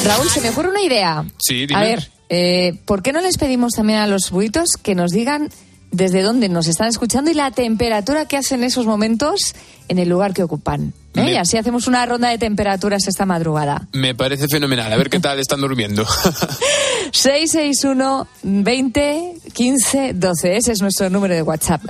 Raúl, 0.06 0.30
se 0.30 0.42
me 0.42 0.50
ocurre 0.50 0.70
una 0.70 0.82
idea. 0.82 1.26
Sí, 1.40 1.66
dime. 1.66 1.80
A 1.80 1.84
ver, 1.84 2.12
eh, 2.30 2.80
¿por 2.86 3.02
qué 3.02 3.12
no 3.12 3.22
les 3.22 3.38
pedimos 3.38 3.74
también 3.74 4.00
a 4.00 4.08
los 4.08 4.30
buitos 4.32 4.70
que 4.82 4.96
nos 4.96 5.12
digan 5.12 5.50
desde 5.92 6.22
dónde 6.22 6.50
nos 6.50 6.68
están 6.68 6.88
escuchando 6.88 7.32
y 7.32 7.34
la 7.34 7.52
temperatura 7.52 8.26
que 8.26 8.38
hacen 8.38 8.60
en 8.60 8.66
esos 8.66 8.86
momentos 8.86 9.56
en 9.88 10.00
el 10.00 10.08
lugar 10.08 10.34
que 10.34 10.44
ocupan. 10.44 10.94
¿eh? 11.16 11.34
Y 11.34 11.36
así 11.36 11.58
hacemos 11.58 11.88
una 11.88 12.06
ronda 12.06 12.30
de 12.30 12.38
temperaturas 12.38 13.08
esta 13.08 13.26
madrugada. 13.26 13.88
Me 13.92 14.16
parece 14.16 14.48
fenomenal. 14.48 14.92
A 14.92 14.98
ver 14.98 15.10
qué 15.10 15.20
tal 15.22 15.40
están 15.40 15.62
durmiendo. 15.62 16.06
661 17.12 18.28
20 18.44 19.34
15 19.54 20.14
12. 20.14 20.58
Ese 20.58 20.72
es 20.72 20.82
nuestro 20.82 21.10
número 21.10 21.34
de 21.34 21.42
WhatsApp. 21.42 21.82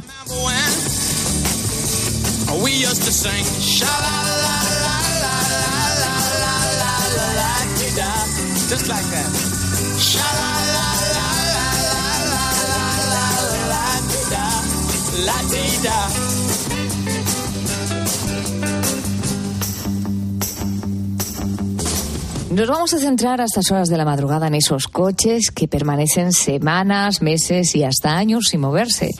Nos 22.51 22.67
vamos 22.67 22.93
a 22.93 22.97
centrar 22.97 23.39
a 23.39 23.45
estas 23.45 23.71
horas 23.71 23.87
de 23.87 23.95
la 23.95 24.03
madrugada 24.03 24.47
en 24.47 24.55
esos 24.55 24.87
coches 24.87 25.49
que 25.49 25.69
permanecen 25.69 26.33
semanas, 26.33 27.21
meses 27.21 27.73
y 27.75 27.85
hasta 27.85 28.17
años 28.17 28.47
sin 28.49 28.59
moverse. 28.59 29.11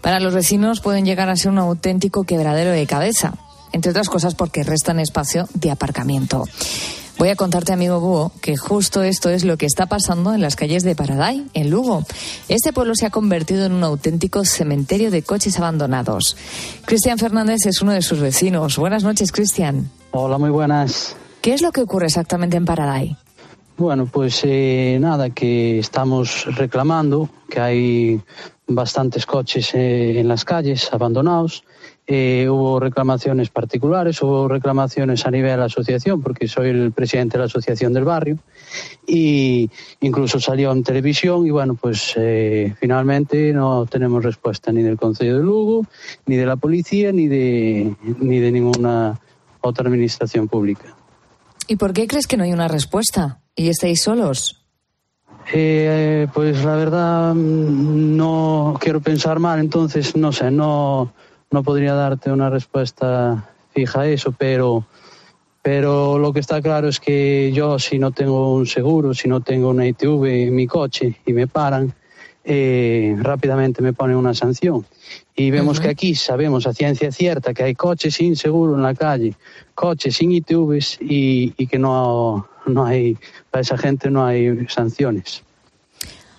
Para 0.00 0.20
los 0.20 0.32
vecinos 0.32 0.80
pueden 0.80 1.04
llegar 1.04 1.28
a 1.28 1.36
ser 1.36 1.50
un 1.50 1.58
auténtico 1.58 2.24
quebradero 2.24 2.70
de 2.70 2.86
cabeza, 2.86 3.34
entre 3.72 3.90
otras 3.90 4.08
cosas 4.08 4.34
porque 4.34 4.62
restan 4.62 5.00
espacio 5.00 5.48
de 5.52 5.70
aparcamiento. 5.70 6.44
Voy 7.18 7.30
a 7.30 7.34
contarte, 7.34 7.72
amigo 7.72 7.98
Búho, 7.98 8.30
que 8.40 8.56
justo 8.56 9.02
esto 9.02 9.28
es 9.28 9.44
lo 9.44 9.56
que 9.56 9.66
está 9.66 9.86
pasando 9.86 10.34
en 10.34 10.40
las 10.40 10.54
calles 10.54 10.84
de 10.84 10.94
Paraday, 10.94 11.48
en 11.52 11.68
Lugo. 11.68 12.04
Este 12.48 12.72
pueblo 12.72 12.94
se 12.94 13.06
ha 13.06 13.10
convertido 13.10 13.66
en 13.66 13.72
un 13.72 13.82
auténtico 13.82 14.44
cementerio 14.44 15.10
de 15.10 15.22
coches 15.22 15.58
abandonados. 15.58 16.36
Cristian 16.84 17.18
Fernández 17.18 17.66
es 17.66 17.82
uno 17.82 17.90
de 17.90 18.02
sus 18.02 18.20
vecinos. 18.20 18.78
Buenas 18.78 19.02
noches, 19.02 19.32
Cristian. 19.32 19.90
Hola, 20.12 20.38
muy 20.38 20.50
buenas. 20.50 21.16
¿Qué 21.42 21.54
es 21.54 21.60
lo 21.60 21.72
que 21.72 21.80
ocurre 21.80 22.06
exactamente 22.06 22.56
en 22.56 22.64
Paraday? 22.64 23.16
Bueno, 23.76 24.06
pues 24.06 24.42
eh, 24.44 24.98
nada, 25.00 25.30
que 25.30 25.80
estamos 25.80 26.44
reclamando 26.54 27.28
que 27.50 27.58
hay 27.58 28.20
bastantes 28.68 29.26
coches 29.26 29.74
eh, 29.74 30.20
en 30.20 30.28
las 30.28 30.44
calles 30.44 30.88
abandonados 30.92 31.64
eh, 32.10 32.48
hubo 32.48 32.80
reclamaciones 32.80 33.50
particulares, 33.50 34.22
hubo 34.22 34.48
reclamaciones 34.48 35.26
a 35.26 35.30
nivel 35.30 35.50
de 35.50 35.56
la 35.58 35.64
asociación, 35.66 36.22
porque 36.22 36.48
soy 36.48 36.70
el 36.70 36.90
presidente 36.90 37.36
de 37.36 37.40
la 37.40 37.44
asociación 37.44 37.92
del 37.92 38.04
barrio, 38.04 38.38
y 39.06 39.70
incluso 40.00 40.40
salió 40.40 40.72
en 40.72 40.82
televisión 40.82 41.46
y 41.46 41.50
bueno, 41.50 41.74
pues 41.74 42.14
eh, 42.16 42.74
finalmente 42.80 43.52
no 43.52 43.84
tenemos 43.84 44.24
respuesta 44.24 44.72
ni 44.72 44.82
del 44.82 44.96
Consejo 44.96 45.36
de 45.36 45.42
Lugo, 45.42 45.86
ni 46.24 46.36
de 46.36 46.46
la 46.46 46.56
policía, 46.56 47.12
ni 47.12 47.28
de, 47.28 47.94
ni 48.18 48.38
de 48.38 48.52
ninguna 48.52 49.20
otra 49.60 49.86
administración 49.86 50.48
pública. 50.48 50.96
¿Y 51.66 51.76
por 51.76 51.92
qué 51.92 52.06
crees 52.06 52.26
que 52.26 52.38
no 52.38 52.44
hay 52.44 52.54
una 52.54 52.68
respuesta? 52.68 53.40
¿Y 53.54 53.68
estáis 53.68 54.00
solos? 54.00 54.64
Eh, 55.52 56.26
pues 56.32 56.64
la 56.64 56.76
verdad 56.76 57.34
mm, 57.34 58.16
no 58.16 58.78
quiero 58.80 59.00
pensar 59.02 59.40
mal, 59.40 59.60
entonces 59.60 60.16
no 60.16 60.32
sé, 60.32 60.50
no 60.50 61.12
no 61.50 61.62
podría 61.62 61.94
darte 61.94 62.30
una 62.30 62.50
respuesta 62.50 63.48
fija 63.72 64.06
eso, 64.06 64.32
pero, 64.32 64.86
pero 65.62 66.18
lo 66.18 66.32
que 66.32 66.40
está 66.40 66.60
claro 66.60 66.88
es 66.88 67.00
que 67.00 67.52
yo 67.52 67.78
si 67.78 67.98
no 67.98 68.10
tengo 68.10 68.54
un 68.54 68.66
seguro, 68.66 69.14
si 69.14 69.28
no 69.28 69.40
tengo 69.40 69.70
una 69.70 69.86
ITV 69.86 70.24
en 70.26 70.54
mi 70.54 70.66
coche 70.66 71.20
y 71.26 71.32
me 71.32 71.46
paran, 71.46 71.94
eh, 72.44 73.16
rápidamente 73.20 73.82
me 73.82 73.92
ponen 73.92 74.16
una 74.16 74.34
sanción. 74.34 74.86
Y 75.34 75.50
vemos 75.50 75.80
que 75.80 75.88
aquí 75.88 76.14
sabemos 76.14 76.66
a 76.66 76.72
ciencia 76.72 77.12
cierta 77.12 77.54
que 77.54 77.62
hay 77.62 77.74
coches 77.74 78.14
sin 78.14 78.36
seguro 78.36 78.74
en 78.74 78.82
la 78.82 78.94
calle, 78.94 79.34
coches 79.74 80.16
sin 80.16 80.32
ITVs 80.32 80.98
y, 81.00 81.54
y 81.56 81.66
que 81.66 81.78
no, 81.78 82.48
no 82.66 82.84
hay, 82.84 83.16
para 83.50 83.62
esa 83.62 83.78
gente 83.78 84.10
no 84.10 84.24
hay 84.24 84.66
sanciones. 84.68 85.42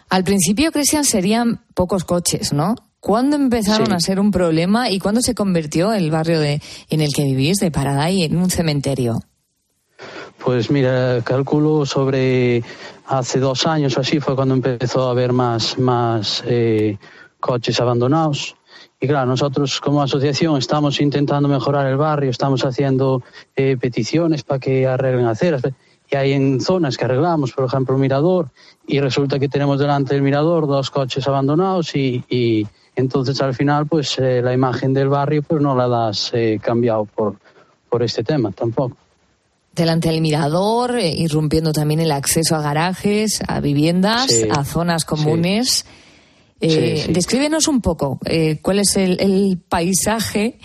Al 0.10 0.24
principio, 0.24 0.72
Cristian, 0.72 1.06
serían 1.06 1.62
pocos 1.76 2.04
coches, 2.04 2.52
¿no? 2.52 2.76
¿Cuándo 3.00 3.36
empezaron 3.38 3.88
Sí. 3.88 3.94
a 3.94 4.00
ser 4.00 4.20
un 4.20 4.32
problema 4.32 4.90
y 4.90 5.00
cuándo 5.00 5.22
se 5.22 5.34
convirtió 5.34 5.94
el 5.94 6.12
barrio 6.12 6.40
de, 6.40 6.62
en 6.90 7.02
el 7.02 7.14
que 7.14 7.24
vivís, 7.24 7.58
de 7.60 7.72
Paraday, 7.72 8.24
en 8.24 8.38
un 8.38 8.50
cementerio? 8.50 9.20
Pues 10.44 10.70
mira, 10.72 11.22
calculo 11.24 11.86
sobre 11.86 12.64
hace 13.08 13.40
dos 13.40 13.66
años 13.68 13.98
o 13.98 14.02
así 14.02 14.20
fue 14.20 14.36
cuando 14.36 14.54
empezó 14.54 15.08
a 15.08 15.12
haber 15.12 15.34
más, 15.34 15.78
más 15.78 16.44
eh, 16.46 16.98
coches 17.40 17.80
abandonados. 17.82 18.56
Y 19.02 19.08
claro, 19.08 19.28
nosotros 19.28 19.80
como 19.80 20.02
asociación 20.02 20.58
estamos 20.58 21.00
intentando 21.02 21.48
mejorar 21.50 21.88
el 21.88 21.98
barrio, 21.98 22.30
estamos 22.30 22.64
haciendo 22.66 23.24
eh, 23.56 23.78
peticiones 23.80 24.44
para 24.44 24.60
que 24.60 24.88
arreglen 24.88 25.26
aceras. 25.26 25.62
Y 26.12 26.16
hay 26.16 26.34
en 26.34 26.60
zonas 26.60 26.98
que 26.98 27.06
arreglamos, 27.06 27.52
por 27.54 27.66
ejemplo, 27.66 27.96
el 27.96 28.02
mirador, 28.02 28.50
y 28.88 29.00
resulta 29.00 29.40
que 29.40 29.48
tenemos 29.48 29.80
delante 29.80 30.16
del 30.16 30.24
mirador 30.24 30.68
dos 30.68 30.90
coches 30.90 31.28
abandonados 31.28 31.96
y, 31.96 32.24
y 32.30 32.66
entonces 33.00 33.40
al 33.42 33.54
final 33.56 33.88
pues 33.88 34.18
eh, 34.20 34.42
la 34.44 34.54
imagen 34.54 34.94
del 34.94 35.10
barrio 35.10 35.42
pues 35.44 35.62
no 35.62 35.76
la 35.76 35.88
das 35.88 36.32
eh, 36.34 36.60
cambiado 36.62 37.06
por, 37.06 37.38
por 37.90 38.04
este 38.04 38.24
tema 38.24 38.52
tampoco. 38.52 38.96
Delante 39.74 40.10
del 40.10 40.22
mirador, 40.22 40.98
eh, 40.98 41.10
irrumpiendo 41.16 41.72
también 41.72 42.00
el 42.02 42.12
acceso 42.12 42.56
a 42.56 42.62
garajes, 42.62 43.40
a 43.48 43.60
viviendas, 43.62 44.28
Sí, 44.28 44.48
a 44.52 44.64
zonas 44.66 45.06
comunes. 45.06 45.86
Eh, 46.62 46.98
Sí, 46.98 47.04
sí. 47.06 47.14
Descríbenos 47.14 47.70
un 47.70 47.80
poco 47.80 48.20
eh, 48.26 48.60
cuál 48.62 48.80
es 48.80 48.98
el, 48.98 49.18
el 49.22 49.58
paisaje 49.70 50.60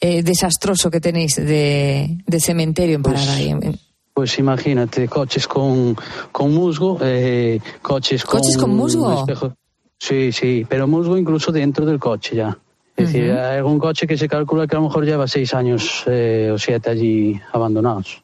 desastroso 0.00 0.90
que 0.90 1.00
tenéis 1.00 1.36
de, 1.36 2.18
de 2.26 2.40
cementerio 2.40 2.96
en 2.96 3.02
Pues, 3.02 3.20
Paraday. 3.20 3.48
En- 3.50 3.78
Pues 4.12 4.38
imagínate, 4.38 5.08
coches 5.08 5.46
con, 5.48 5.96
con 6.30 6.52
musgo, 6.54 6.98
coches 7.82 8.24
con... 8.24 8.40
¿Coches 8.40 8.56
con 8.56 8.70
musgo? 8.76 9.24
espejo- 9.26 9.54
Sí, 9.98 10.32
sí, 10.32 10.66
pero 10.68 10.86
musgo 10.86 11.16
incluso 11.16 11.52
dentro 11.52 11.86
del 11.86 11.98
coche 11.98 12.36
ya. 12.36 12.58
Es 12.96 13.12
decir, 13.12 13.32
hay 13.32 13.58
algún 13.58 13.78
coche 13.78 14.06
que 14.06 14.16
se 14.16 14.28
calcula 14.28 14.68
que 14.68 14.76
a 14.76 14.78
lo 14.78 14.86
mejor 14.86 15.04
lleva 15.04 15.26
seis 15.26 15.52
años 15.52 16.04
eh, 16.06 16.50
o 16.52 16.58
siete 16.58 16.90
allí 16.90 17.40
abandonados. 17.52 18.22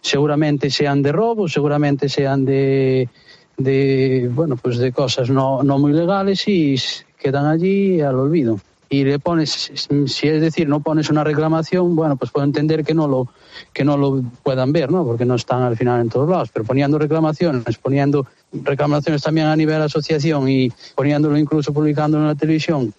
Seguramente 0.00 0.70
sean 0.70 1.02
de 1.02 1.10
robo, 1.10 1.48
seguramente 1.48 2.08
sean 2.08 2.44
de, 2.44 3.08
de 3.56 4.30
bueno, 4.32 4.56
pues 4.56 4.78
de 4.78 4.92
cosas 4.92 5.30
no, 5.30 5.62
no 5.64 5.78
muy 5.78 5.92
legales 5.92 6.46
y 6.46 6.76
quedan 7.18 7.46
allí 7.46 8.00
al 8.00 8.16
olvido. 8.16 8.60
Y 8.88 9.02
le 9.02 9.18
pones, 9.18 9.72
si 10.06 10.28
es 10.28 10.40
decir, 10.40 10.68
no 10.68 10.78
pones 10.80 11.10
una 11.10 11.24
reclamación, 11.24 11.96
bueno, 11.96 12.16
pues 12.16 12.30
puedo 12.30 12.44
entender 12.44 12.84
que 12.84 12.94
no 12.94 13.08
lo, 13.08 13.28
que 13.72 13.84
no 13.84 13.96
lo 13.96 14.22
puedan 14.44 14.72
ver, 14.72 14.92
¿no? 14.92 15.04
Porque 15.04 15.24
no 15.24 15.34
están 15.34 15.62
al 15.62 15.76
final 15.76 16.00
en 16.00 16.10
todos 16.10 16.28
lados. 16.28 16.50
Pero 16.52 16.64
poniendo 16.64 16.98
reclamaciones, 16.98 17.76
poniendo 17.78 18.26
reclamaciones 18.62 19.22
también 19.22 19.46
a 19.46 19.56
nivel 19.56 19.82
asociación 19.82 20.48
y 20.48 20.70
poniéndolo 20.94 21.36
incluso 21.36 21.72
publicándolo 21.72 22.24
en 22.24 22.28
la 22.28 22.34
televisión 22.34 22.94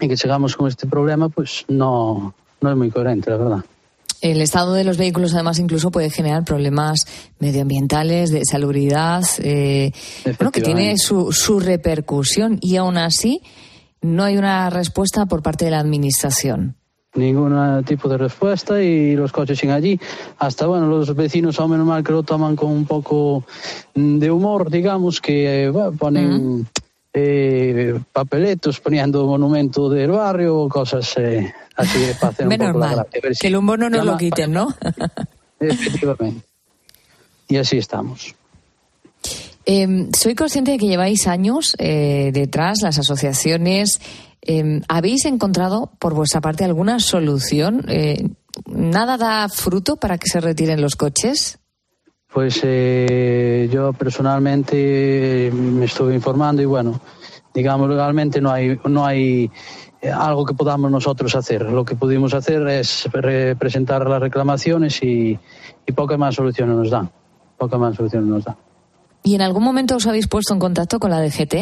y 0.00 0.08
que 0.08 0.16
sigamos 0.16 0.56
con 0.56 0.68
este 0.68 0.86
problema, 0.86 1.28
pues 1.28 1.64
no, 1.68 2.34
no 2.60 2.70
es 2.70 2.76
muy 2.76 2.90
coherente, 2.90 3.30
la 3.30 3.36
verdad. 3.36 3.64
El 4.20 4.40
estado 4.40 4.72
de 4.72 4.84
los 4.84 4.96
vehículos, 4.96 5.34
además, 5.34 5.58
incluso 5.58 5.90
puede 5.90 6.08
generar 6.08 6.44
problemas 6.44 7.06
medioambientales, 7.40 8.30
de 8.30 8.42
salubridad, 8.44 9.22
eh, 9.38 9.92
bueno, 10.38 10.50
que 10.50 10.62
tiene 10.62 10.96
su, 10.96 11.30
su 11.30 11.60
repercusión 11.60 12.58
y 12.62 12.76
aún 12.76 12.96
así 12.96 13.42
no 14.00 14.24
hay 14.24 14.36
una 14.36 14.70
respuesta 14.70 15.26
por 15.26 15.42
parte 15.42 15.66
de 15.66 15.72
la 15.72 15.80
Administración. 15.80 16.76
Ningún 17.14 17.84
tipo 17.84 18.08
de 18.08 18.18
respuesta 18.18 18.82
y 18.82 19.14
los 19.14 19.30
coches 19.30 19.58
siguen 19.58 19.76
allí. 19.76 20.00
Hasta, 20.38 20.66
bueno, 20.66 20.86
los 20.88 21.14
vecinos, 21.14 21.60
o 21.60 21.68
menos 21.68 21.86
mal 21.86 22.02
que 22.02 22.12
lo 22.12 22.24
toman 22.24 22.56
con 22.56 22.70
un 22.72 22.86
poco 22.86 23.44
mm, 23.94 24.18
de 24.18 24.30
humor, 24.30 24.70
digamos, 24.70 25.20
que 25.20 25.64
eh, 25.64 25.70
bueno, 25.70 25.92
ponen 25.92 26.66
eh, 27.12 28.00
papeletos 28.12 28.80
poniendo 28.80 29.24
monumento 29.26 29.88
del 29.88 30.10
barrio 30.10 30.58
o 30.58 30.68
cosas 30.68 31.14
eh, 31.16 31.54
así 31.76 31.98
para 32.20 32.32
hacer 32.32 32.48
un 32.48 32.52
poco 32.58 32.64
la 32.64 32.72
mal, 32.72 32.94
gracia. 32.96 33.20
A 33.20 33.22
ver 33.22 33.34
si 33.36 33.40
que 33.42 33.46
el 33.46 33.56
humor 33.56 33.78
no 33.78 33.88
nos 33.88 34.04
lo 34.04 34.16
quiten, 34.16 34.52
¿no? 34.52 34.74
Efectivamente. 35.60 36.44
Y 37.48 37.56
así 37.56 37.78
estamos. 37.78 38.34
Eh, 39.66 40.08
soy 40.14 40.34
consciente 40.34 40.72
de 40.72 40.78
que 40.78 40.86
lleváis 40.86 41.26
años 41.26 41.74
eh, 41.78 42.30
detrás, 42.32 42.80
las 42.82 42.98
asociaciones. 42.98 44.00
Eh, 44.46 44.82
¿Habéis 44.88 45.24
encontrado 45.24 45.90
por 45.98 46.14
vuestra 46.14 46.40
parte 46.40 46.64
alguna 46.64 47.00
solución? 47.00 47.84
Eh, 47.88 48.28
¿Nada 48.66 49.16
da 49.16 49.48
fruto 49.48 49.96
para 49.96 50.18
que 50.18 50.28
se 50.28 50.40
retiren 50.40 50.80
los 50.80 50.96
coches? 50.96 51.58
Pues 52.32 52.60
eh, 52.62 53.68
yo 53.72 53.92
personalmente 53.92 55.50
me 55.54 55.84
estuve 55.86 56.14
informando 56.14 56.62
y 56.62 56.64
bueno, 56.66 57.00
digamos 57.54 57.88
legalmente 57.88 58.40
no 58.40 58.50
hay 58.50 58.78
no 58.86 59.06
hay 59.06 59.50
eh, 60.02 60.10
algo 60.10 60.44
que 60.44 60.54
podamos 60.54 60.90
nosotros 60.90 61.34
hacer. 61.36 61.62
Lo 61.62 61.84
que 61.84 61.94
pudimos 61.94 62.34
hacer 62.34 62.66
es 62.68 63.08
re- 63.12 63.56
presentar 63.56 64.06
las 64.08 64.20
reclamaciones 64.20 65.02
y, 65.02 65.38
y 65.86 65.92
pocas 65.92 66.18
más 66.18 66.34
soluciones 66.34 66.76
nos 66.76 66.90
dan. 66.90 67.10
Pocas 67.56 67.78
más 67.78 67.94
soluciones 67.96 68.28
nos 68.28 68.44
dan. 68.44 68.56
¿Y 69.22 69.34
en 69.36 69.40
algún 69.42 69.62
momento 69.62 69.96
os 69.96 70.06
habéis 70.06 70.28
puesto 70.28 70.52
en 70.52 70.58
contacto 70.60 70.98
con 70.98 71.10
la 71.10 71.20
DGT? 71.22 71.54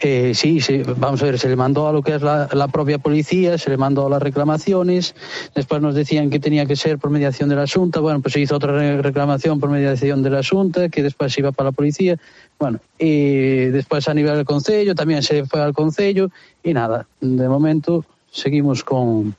Eh, 0.00 0.32
sí, 0.32 0.60
sí, 0.60 0.82
vamos 0.96 1.20
a 1.22 1.24
ver, 1.24 1.40
se 1.40 1.48
le 1.48 1.56
mandó 1.56 1.88
a 1.88 1.92
lo 1.92 2.02
que 2.02 2.14
es 2.14 2.22
la, 2.22 2.48
la 2.52 2.68
propia 2.68 2.98
policía, 2.98 3.58
se 3.58 3.68
le 3.68 3.76
mandó 3.76 4.08
las 4.08 4.22
reclamaciones, 4.22 5.16
después 5.56 5.82
nos 5.82 5.96
decían 5.96 6.30
que 6.30 6.38
tenía 6.38 6.66
que 6.66 6.76
ser 6.76 6.98
por 6.98 7.10
mediación 7.10 7.48
de 7.48 7.56
la 7.56 7.66
Junta, 7.66 7.98
bueno, 7.98 8.20
pues 8.20 8.34
se 8.34 8.40
hizo 8.40 8.54
otra 8.54 8.70
re- 8.72 9.02
reclamación 9.02 9.58
por 9.58 9.70
mediación 9.70 10.22
de 10.22 10.30
la 10.30 10.42
Junta, 10.48 10.88
que 10.88 11.02
después 11.02 11.36
iba 11.36 11.50
para 11.50 11.70
la 11.70 11.72
policía, 11.72 12.16
bueno, 12.60 12.78
y 12.96 13.64
después 13.70 14.08
a 14.08 14.14
nivel 14.14 14.36
del 14.36 14.44
Concello 14.44 14.94
también 14.94 15.24
se 15.24 15.44
fue 15.46 15.60
al 15.60 15.72
Concello 15.72 16.30
y 16.62 16.74
nada, 16.74 17.08
de 17.20 17.48
momento 17.48 18.04
seguimos 18.30 18.84
con, 18.84 19.34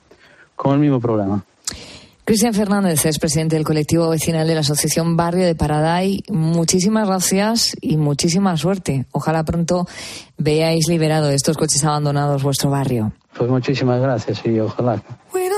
con 0.58 0.74
el 0.74 0.80
mismo 0.80 1.00
problema. 1.00 1.42
Cristian 2.30 2.54
Fernández 2.54 3.04
es 3.08 3.18
presidente 3.18 3.56
del 3.56 3.66
colectivo 3.66 4.08
vecinal 4.08 4.48
de 4.48 4.54
la 4.54 4.60
Asociación 4.60 5.18
Barrio 5.18 5.48
de 5.48 5.56
Paraday. 5.56 6.22
Muchísimas 6.30 7.08
gracias 7.08 7.76
y 7.82 7.98
muchísima 7.98 8.56
suerte. 8.56 9.08
Ojalá 9.12 9.44
pronto 9.44 9.88
veáis 10.38 10.88
liberado 10.88 11.32
estos 11.32 11.58
coches 11.58 11.84
abandonados 11.84 12.44
vuestro 12.44 12.70
barrio. 12.70 13.14
Pues 13.36 13.50
muchísimas 13.50 14.00
gracias 14.00 14.46
y 14.46 14.60
ojalá. 14.60 15.02
We 15.34 15.50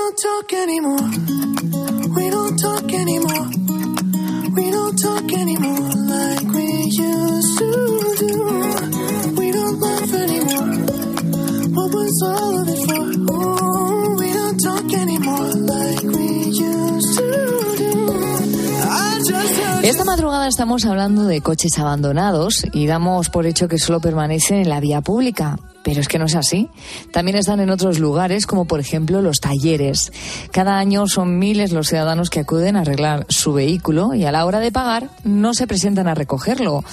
Esta 19.92 20.06
madrugada 20.06 20.48
estamos 20.48 20.86
hablando 20.86 21.26
de 21.26 21.42
coches 21.42 21.78
abandonados 21.78 22.64
y 22.72 22.86
damos 22.86 23.28
por 23.28 23.44
hecho 23.44 23.68
que 23.68 23.78
solo 23.78 24.00
permanecen 24.00 24.56
en 24.56 24.70
la 24.70 24.80
vía 24.80 25.02
pública. 25.02 25.58
Pero 25.84 26.00
es 26.00 26.08
que 26.08 26.18
no 26.18 26.26
es 26.26 26.34
así. 26.34 26.68
También 27.12 27.36
están 27.36 27.60
en 27.60 27.70
otros 27.70 27.98
lugares, 27.98 28.46
como 28.46 28.64
por 28.66 28.80
ejemplo 28.80 29.20
los 29.20 29.40
talleres. 29.40 30.12
Cada 30.52 30.78
año 30.78 31.06
son 31.06 31.38
miles 31.38 31.72
los 31.72 31.88
ciudadanos 31.88 32.30
que 32.30 32.40
acuden 32.40 32.76
a 32.76 32.80
arreglar 32.80 33.26
su 33.28 33.52
vehículo 33.52 34.14
y 34.14 34.24
a 34.24 34.32
la 34.32 34.44
hora 34.46 34.60
de 34.60 34.72
pagar 34.72 35.08
no 35.24 35.54
se 35.54 35.66
presentan 35.66 36.08
a 36.08 36.14
recogerlo. 36.14 36.84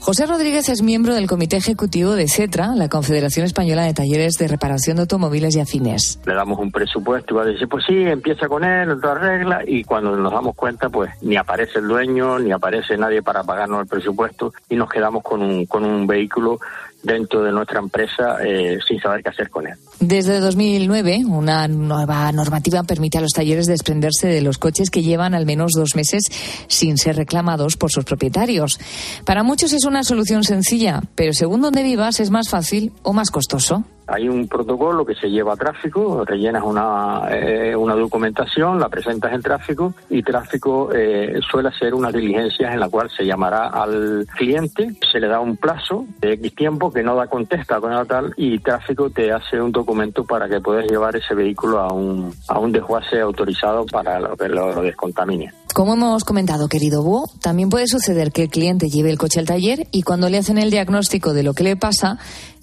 José 0.00 0.26
Rodríguez 0.26 0.68
es 0.68 0.82
miembro 0.82 1.14
del 1.14 1.26
Comité 1.26 1.56
Ejecutivo 1.56 2.12
de 2.12 2.28
CETRA, 2.28 2.74
la 2.74 2.88
Confederación 2.88 3.46
Española 3.46 3.84
de 3.84 3.94
Talleres 3.94 4.38
de 4.38 4.48
Reparación 4.48 4.96
de 4.96 5.02
Automóviles 5.02 5.54
y 5.56 5.60
Afines. 5.60 6.20
le 6.26 6.34
damos 6.34 6.58
un 6.58 6.70
presupuesto 6.70 7.34
y 7.34 7.36
va 7.36 7.42
a 7.42 7.46
decir, 7.46 7.68
pues 7.68 7.84
sí, 7.86 7.94
empieza 7.94 8.48
con 8.48 8.64
él, 8.64 8.88
lo 8.88 9.10
arregla, 9.10 9.62
y 9.66 9.84
cuando 9.84 10.16
nos 10.16 10.32
damos 10.32 10.54
cuenta, 10.54 10.88
pues 10.88 11.10
ni 11.22 11.36
aparece 11.36 11.78
el 11.78 11.88
dueño, 11.88 12.38
ni 12.38 12.52
aparece 12.52 12.96
nadie 12.96 13.22
para 13.22 13.44
pagarnos 13.44 13.82
el 13.82 13.86
presupuesto, 13.86 14.52
y 14.68 14.76
nos 14.76 14.88
quedamos 14.88 15.22
con 15.22 15.42
un, 15.42 15.66
con 15.66 15.84
un 15.84 16.06
vehículo 16.06 16.58
dentro 17.02 17.42
de 17.42 17.52
nuestra 17.52 17.78
empresa 17.78 18.38
eh, 18.44 18.78
sin 18.86 19.00
saber 19.00 19.22
qué 19.22 19.30
hacer 19.30 19.50
con 19.50 19.66
él. 19.66 19.74
Desde 20.00 20.40
2009, 20.40 21.24
una 21.26 21.68
nueva 21.68 22.30
normativa 22.32 22.82
permite 22.82 23.18
a 23.18 23.20
los 23.20 23.32
talleres 23.32 23.66
desprenderse 23.66 24.28
de 24.28 24.42
los 24.42 24.58
coches 24.58 24.90
que 24.90 25.02
llevan 25.02 25.34
al 25.34 25.46
menos 25.46 25.72
dos 25.72 25.94
meses 25.94 26.24
sin 26.66 26.98
ser 26.98 27.16
reclamados 27.16 27.76
por 27.76 27.90
sus 27.90 28.04
propietarios. 28.04 28.78
Para 29.24 29.42
muchos 29.42 29.72
es 29.72 29.84
una 29.84 30.02
solución 30.02 30.44
sencilla, 30.44 31.02
pero 31.14 31.32
según 31.32 31.62
donde 31.62 31.82
vivas 31.82 32.20
es 32.20 32.30
más 32.30 32.48
fácil 32.48 32.92
o 33.02 33.12
más 33.12 33.30
costoso. 33.30 33.84
Hay 34.08 34.28
un 34.28 34.48
protocolo 34.48 35.04
que 35.04 35.14
se 35.14 35.30
lleva 35.30 35.52
a 35.52 35.56
tráfico, 35.56 36.24
rellenas 36.24 36.62
una, 36.64 37.22
eh, 37.30 37.76
una 37.76 37.94
documentación, 37.94 38.80
la 38.80 38.88
presentas 38.88 39.32
en 39.32 39.42
tráfico 39.42 39.94
y 40.08 40.22
tráfico 40.22 40.90
eh, 40.94 41.40
suele 41.50 41.68
hacer 41.68 41.94
unas 41.94 42.12
diligencias 42.12 42.72
en 42.72 42.80
la 42.80 42.88
cual 42.88 43.10
se 43.10 43.24
llamará 43.24 43.68
al 43.68 44.26
cliente, 44.36 44.94
se 45.12 45.20
le 45.20 45.28
da 45.28 45.40
un 45.40 45.56
plazo 45.56 46.06
de 46.20 46.32
X 46.32 46.54
tiempo 46.54 46.90
que 46.90 47.02
no 47.02 47.14
da 47.14 47.26
contesta 47.26 47.80
con 47.80 47.98
tal 48.06 48.32
y 48.36 48.58
tráfico 48.58 49.10
te 49.10 49.32
hace 49.32 49.60
un 49.60 49.72
documento 49.72 50.24
para 50.24 50.48
que 50.48 50.60
puedas 50.60 50.86
llevar 50.86 51.16
ese 51.16 51.34
vehículo 51.34 51.80
a 51.80 51.92
un, 51.92 52.32
a 52.48 52.58
un 52.58 52.72
desguace 52.72 53.20
autorizado 53.20 53.84
para 53.86 54.20
lo 54.20 54.36
que 54.36 54.48
lo, 54.48 54.72
lo 54.72 54.82
descontamine. 54.82 55.52
Como 55.74 55.94
hemos 55.94 56.24
comentado, 56.24 56.68
querido 56.68 57.02
Búho, 57.02 57.28
también 57.40 57.68
puede 57.68 57.86
suceder 57.86 58.32
que 58.32 58.44
el 58.44 58.48
cliente 58.48 58.88
lleve 58.88 59.10
el 59.10 59.18
coche 59.18 59.38
al 59.38 59.46
taller 59.46 59.86
y 59.92 60.02
cuando 60.02 60.28
le 60.28 60.38
hacen 60.38 60.58
el 60.58 60.70
diagnóstico 60.70 61.34
de 61.34 61.42
lo 61.42 61.54
que 61.54 61.62
le 61.62 61.76
pasa, 61.76 62.18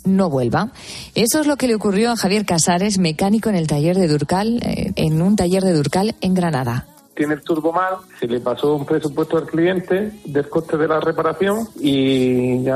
no 0.05 0.29
vuelva. 0.29 0.71
Eso 1.13 1.41
es 1.41 1.47
lo 1.47 1.57
que 1.57 1.67
le 1.67 1.75
ocurrió 1.75 2.11
a 2.11 2.15
Javier 2.15 2.45
Casares, 2.45 2.97
mecánico 2.97 3.49
en 3.49 3.55
el 3.55 3.67
taller 3.67 3.97
de 3.97 4.07
Durcal, 4.07 4.61
eh, 4.63 4.93
en 4.95 5.21
un 5.21 5.35
taller 5.35 5.63
de 5.63 5.73
Durcal 5.73 6.15
en 6.21 6.33
Granada. 6.33 6.87
tiene 7.15 7.35
el 7.35 7.43
turbo 7.43 7.71
mal, 7.71 7.95
se 8.19 8.27
le 8.27 8.41
pasó 8.41 8.75
un 8.75 8.85
presupuesto 8.85 9.37
al 9.37 9.45
cliente 9.45 10.11
del 10.25 10.49
coste 10.49 10.75
de 10.75 10.85
la 10.85 10.99
reparación 10.99 11.65
y 11.79 12.61
ya 12.61 12.75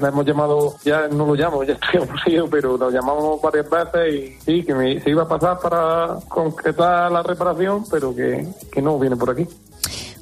la 0.00 0.08
hemos 0.08 0.26
llamado, 0.26 0.74
ya 0.84 1.06
no 1.06 1.26
lo 1.26 1.34
llamo, 1.36 1.62
ya 1.68 1.74
estoy 1.74 2.02
aburrido, 2.02 2.48
pero 2.50 2.76
lo 2.76 2.90
llamamos 2.90 3.40
varias 3.40 3.70
veces 3.70 4.14
y 4.14 4.40
sí, 4.44 4.64
que 4.64 4.74
me, 4.74 5.00
se 5.00 5.10
iba 5.10 5.22
a 5.22 5.28
pasar 5.28 5.60
para 5.60 6.18
concretar 6.28 7.12
la 7.12 7.22
reparación, 7.22 7.84
pero 7.88 8.12
que, 8.12 8.48
que 8.72 8.82
no 8.82 8.98
viene 8.98 9.14
por 9.14 9.30
aquí. 9.30 9.46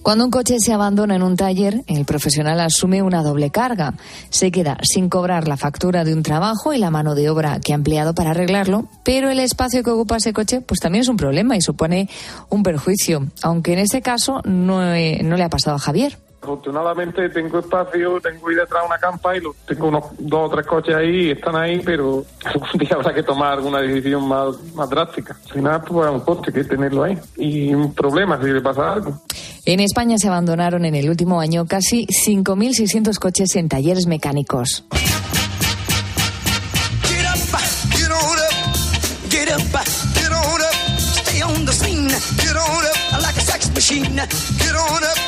Cuando 0.07 0.25
un 0.25 0.31
coche 0.31 0.61
se 0.61 0.73
abandona 0.73 1.17
en 1.17 1.25
un 1.25 1.35
taller, 1.35 1.83
el 1.89 2.05
profesional 2.05 2.61
asume 2.61 3.03
una 3.03 3.25
doble 3.25 3.51
carga. 3.51 3.95
Se 4.31 4.53
queda 4.53 4.79
sin 4.85 5.09
cobrar 5.09 5.49
la 5.49 5.57
factura 5.57 6.05
de 6.05 6.15
un 6.15 6.23
trabajo 6.23 6.73
y 6.73 6.79
la 6.79 6.93
mano 6.93 7.17
de 7.17 7.29
obra 7.29 7.59
que 7.59 7.73
ha 7.73 7.75
empleado 7.75 8.15
para 8.15 8.31
arreglarlo, 8.31 8.89
pero 9.03 9.31
el 9.31 9.41
espacio 9.41 9.83
que 9.83 9.91
ocupa 9.91 10.19
ese 10.19 10.33
coche 10.33 10.61
pues 10.61 10.79
también 10.79 11.03
es 11.03 11.09
un 11.09 11.17
problema 11.17 11.57
y 11.57 11.61
supone 11.61 12.09
un 12.51 12.63
perjuicio, 12.63 13.27
aunque 13.43 13.73
en 13.73 13.81
este 13.81 14.01
caso 14.01 14.43
no, 14.45 14.79
no 14.79 15.37
le 15.37 15.43
ha 15.43 15.51
pasado 15.51 15.75
a 15.75 15.81
Javier. 15.81 16.17
Afortunadamente 16.51 17.29
tengo 17.31 17.59
espacio, 17.59 18.21
tengo 18.21 18.49
ahí 18.49 18.55
detrás 18.55 18.85
una 18.87 18.99
campa 18.99 19.37
y 19.37 19.41
lo- 19.41 19.55
tengo 19.67 19.89
unos 19.89 20.05
dos 20.19 20.49
o 20.49 20.55
tres 20.55 20.65
coches 20.67 20.95
ahí, 20.95 21.33
están 21.33 21.57
ahí, 21.57 21.81
pero 21.85 22.25
algún 22.45 22.69
día 22.79 22.91
habrá 22.93 23.13
que 23.13 23.25
tomar 23.25 23.55
alguna 23.55 23.81
decisión 23.81 24.29
más, 24.29 24.55
más 24.75 24.89
drástica. 24.89 25.37
Al 25.47 25.53
final, 25.53 25.83
pues 25.83 26.07
es 26.09 26.15
un 26.15 26.21
coste 26.21 26.53
que 26.53 26.63
tenerlo 26.63 27.03
ahí. 27.03 27.19
Y 27.37 27.75
un 27.75 27.93
problema 27.95 28.39
si 28.41 28.47
le 28.51 28.61
pasa 28.61 28.93
algo. 28.93 29.21
En 29.65 29.81
España 29.81 30.17
se 30.19 30.29
abandonaron 30.29 30.85
en 30.85 30.95
el 30.95 31.11
último 31.11 31.41
año 31.41 31.67
casi 31.67 32.07
5.600 32.07 33.19
coches 33.19 33.57
en 33.57 33.69
talleres 33.69 34.07
mecánicos. 34.07 34.85
Get 37.03 37.27
up, 37.27 37.59
get 44.59 44.75
on 44.75 45.03
up, 45.03 45.26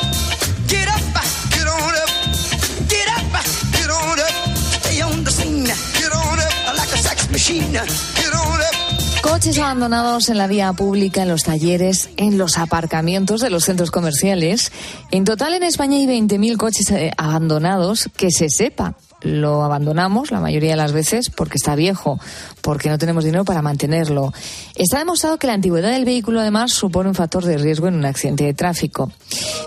Coches 9.23 9.59
abandonados 9.59 10.29
en 10.29 10.37
la 10.37 10.47
vía 10.47 10.71
pública, 10.75 11.23
en 11.23 11.29
los 11.29 11.45
talleres, 11.45 12.11
en 12.19 12.37
los 12.37 12.59
aparcamientos 12.59 13.41
de 13.41 13.49
los 13.49 13.65
centros 13.65 13.91
comerciales. 13.91 14.71
En 15.11 15.25
total 15.25 15.55
en 15.55 15.63
España 15.63 15.97
hay 15.97 16.07
20.000 16.07 16.57
coches 16.59 16.91
eh, 16.91 17.11
abandonados 17.17 18.11
que 18.17 18.31
se 18.31 18.51
sepa. 18.51 18.97
Lo 19.23 19.63
abandonamos 19.63 20.31
la 20.31 20.41
mayoría 20.41 20.71
de 20.71 20.77
las 20.77 20.93
veces 20.93 21.31
porque 21.31 21.57
está 21.57 21.75
viejo, 21.75 22.21
porque 22.63 22.89
no 22.89 22.99
tenemos 22.99 23.25
dinero 23.25 23.45
para 23.45 23.63
mantenerlo. 23.63 24.33
Está 24.77 24.99
demostrado 24.99 25.39
que 25.39 25.47
la 25.47 25.55
antigüedad 25.55 25.91
del 25.91 26.05
vehículo 26.05 26.41
además 26.41 26.73
supone 26.73 27.09
un 27.09 27.15
factor 27.15 27.45
de 27.45 27.59
riesgo 27.59 27.89
en 27.89 27.95
un 27.95 28.05
accidente 28.05 28.45
de 28.45 28.55
tráfico. 28.55 29.11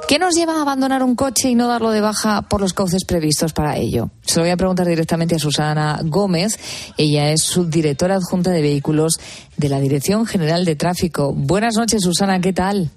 ¿Qué 0.08 0.20
nos 0.20 0.36
lleva 0.36 0.58
a 0.58 0.62
abandonar 0.62 1.04
un 1.04 1.16
coche 1.16 1.50
y 1.50 1.56
no 1.56 1.68
darlo 1.68 1.92
de 1.92 2.02
baja 2.02 2.44
por 2.44 2.62
los 2.62 2.74
cauces 2.74 3.06
previstos 3.06 3.54
para 3.54 3.78
ello? 3.78 4.10
Se 4.22 4.40
lo 4.40 4.44
voy 4.44 4.52
a 4.52 4.58
preguntar 4.58 4.88
directamente 4.88 5.36
a 5.36 5.40
Susana 5.40 6.00
Gómez. 6.04 6.58
Ella 6.98 7.32
es 7.32 7.44
subdirectora 7.44 8.16
adjunta 8.16 8.52
de 8.52 8.62
vehículos 8.62 9.20
de 9.58 9.70
la 9.70 9.80
Dirección 9.80 10.26
General 10.26 10.66
de 10.66 10.76
Tráfico. 10.76 11.34
Buenas 11.34 11.76
noches, 11.76 12.02
Susana, 12.04 12.40
¿qué 12.40 12.54
tal? 12.54 12.90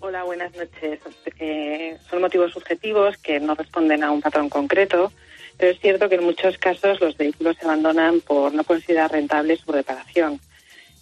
Hola, 0.00 0.22
buenas 0.24 0.52
noches. 0.54 1.00
Eh, 1.38 1.98
son 2.08 2.20
motivos 2.20 2.52
subjetivos 2.52 3.16
que 3.18 3.40
no 3.40 3.54
responden 3.54 4.04
a 4.04 4.10
un 4.10 4.20
patrón 4.20 4.48
concreto, 4.48 5.12
pero 5.58 5.72
es 5.72 5.80
cierto 5.80 6.08
que 6.08 6.16
en 6.16 6.24
muchos 6.24 6.58
casos 6.58 7.00
los 7.00 7.16
vehículos 7.16 7.56
se 7.58 7.64
abandonan 7.64 8.20
por 8.20 8.52
no 8.52 8.64
considerar 8.64 9.12
rentable 9.12 9.56
su 9.56 9.72
reparación. 9.72 10.40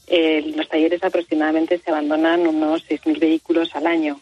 En 0.07 0.57
los 0.57 0.69
talleres 0.69 1.03
aproximadamente 1.03 1.79
se 1.79 1.91
abandonan 1.91 2.47
unos 2.47 2.85
6.000 2.89 3.19
vehículos 3.19 3.75
al 3.75 3.87
año 3.87 4.21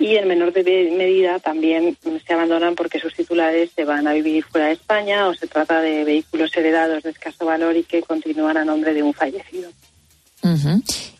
y 0.00 0.16
en 0.16 0.26
menor 0.26 0.52
de 0.54 0.62
medida 0.96 1.38
también 1.40 1.96
se 2.26 2.32
abandonan 2.32 2.74
porque 2.74 2.98
sus 2.98 3.14
titulares 3.14 3.70
se 3.76 3.84
van 3.84 4.08
a 4.08 4.14
vivir 4.14 4.42
fuera 4.44 4.68
de 4.68 4.72
España 4.72 5.28
o 5.28 5.34
se 5.34 5.46
trata 5.46 5.82
de 5.82 6.04
vehículos 6.04 6.56
heredados 6.56 7.02
de 7.02 7.10
escaso 7.10 7.44
valor 7.44 7.76
y 7.76 7.84
que 7.84 8.02
continúan 8.02 8.56
a 8.56 8.64
nombre 8.64 8.94
de 8.94 9.02
un 9.02 9.12
fallecido. 9.12 9.68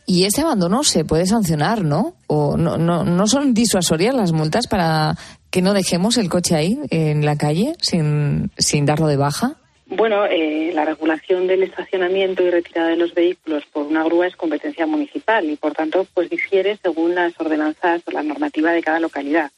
Y 0.07 0.24
ese 0.24 0.40
abandono 0.40 0.83
se 0.83 1.05
puede 1.05 1.26
sancionar, 1.26 1.85
¿no? 1.85 2.14
¿O 2.26 2.57
no, 2.57 2.79
no, 2.79 3.05
no 3.05 3.26
son 3.26 3.53
disuasorias 3.53 4.14
las 4.14 4.33
multas 4.33 4.66
para 4.66 5.14
que 5.50 5.62
no 5.62 5.74
dejemos 5.74 6.16
el 6.16 6.28
coche 6.28 6.54
ahí 6.54 6.78
en 6.90 7.24
la 7.24 7.36
calle 7.36 7.74
sin, 7.80 8.50
sin 8.56 8.86
darlo 8.86 9.06
de 9.06 9.16
baja? 9.16 9.56
Bueno, 9.86 10.24
eh, 10.24 10.70
la 10.72 10.84
regulación 10.84 11.48
del 11.48 11.64
estacionamiento 11.64 12.44
y 12.44 12.50
retirada 12.50 12.90
de 12.90 12.96
los 12.96 13.12
vehículos 13.12 13.64
por 13.72 13.86
una 13.86 14.04
grúa 14.04 14.28
es 14.28 14.36
competencia 14.36 14.86
municipal 14.86 15.50
y, 15.50 15.56
por 15.56 15.72
tanto, 15.72 16.06
pues 16.14 16.30
difiere 16.30 16.78
según 16.80 17.16
las 17.16 17.32
ordenanzas 17.40 18.02
o 18.06 18.12
la 18.12 18.22
normativa 18.22 18.70
de 18.70 18.82
cada 18.82 19.00
localidad. 19.00 19.50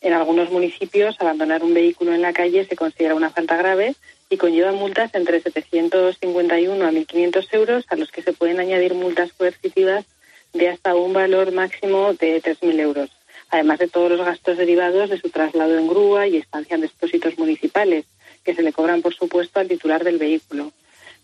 En 0.00 0.12
algunos 0.12 0.52
municipios, 0.52 1.16
abandonar 1.18 1.64
un 1.64 1.74
vehículo 1.74 2.14
en 2.14 2.22
la 2.22 2.32
calle 2.32 2.64
se 2.64 2.76
considera 2.76 3.16
una 3.16 3.30
falta 3.30 3.56
grave 3.56 3.96
y 4.30 4.36
conlleva 4.36 4.70
multas 4.70 5.12
entre 5.16 5.40
751 5.40 6.84
a 6.84 6.92
1.500 6.92 7.48
euros, 7.52 7.84
a 7.88 7.96
los 7.96 8.12
que 8.12 8.22
se 8.22 8.32
pueden 8.32 8.60
añadir 8.60 8.94
multas 8.94 9.32
coercitivas 9.32 10.04
de 10.52 10.68
hasta 10.68 10.94
un 10.94 11.12
valor 11.12 11.52
máximo 11.52 12.14
de 12.14 12.40
3.000 12.40 12.80
euros, 12.80 13.10
además 13.50 13.78
de 13.78 13.88
todos 13.88 14.10
los 14.10 14.24
gastos 14.24 14.56
derivados 14.56 15.10
de 15.10 15.20
su 15.20 15.30
traslado 15.30 15.78
en 15.78 15.88
grúa 15.88 16.26
y 16.26 16.36
estancia 16.36 16.74
en 16.74 16.82
depósitos 16.82 17.38
municipales, 17.38 18.04
que 18.44 18.54
se 18.54 18.62
le 18.62 18.72
cobran, 18.72 19.02
por 19.02 19.14
supuesto, 19.14 19.60
al 19.60 19.68
titular 19.68 20.04
del 20.04 20.18
vehículo. 20.18 20.72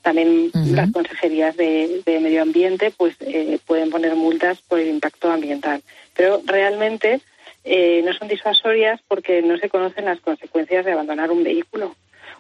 También 0.03 0.51
las 0.53 0.91
consejerías 0.91 1.57
de, 1.57 2.03
de 2.05 2.19
medio 2.19 2.43
ambiente 2.43 2.91
pues 2.91 3.15
eh, 3.21 3.61
pueden 3.65 3.91
poner 3.91 4.17
multas 4.17 4.61
por 4.63 4.81
el 4.81 4.89
impacto 4.89 5.31
ambiental. 5.31 5.81
Pero 6.17 6.43
realmente 6.45 7.21
eh, 7.63 8.03
no 8.05 8.13
son 8.13 8.27
disuasorias 8.27 9.01
porque 9.07 9.43
no 9.43 9.57
se 9.59 9.69
conocen 9.69 10.07
las 10.07 10.21
consecuencias 10.21 10.85
de 10.85 10.93
abandonar 10.93 11.31
un 11.31 11.45
vehículo. 11.45 11.95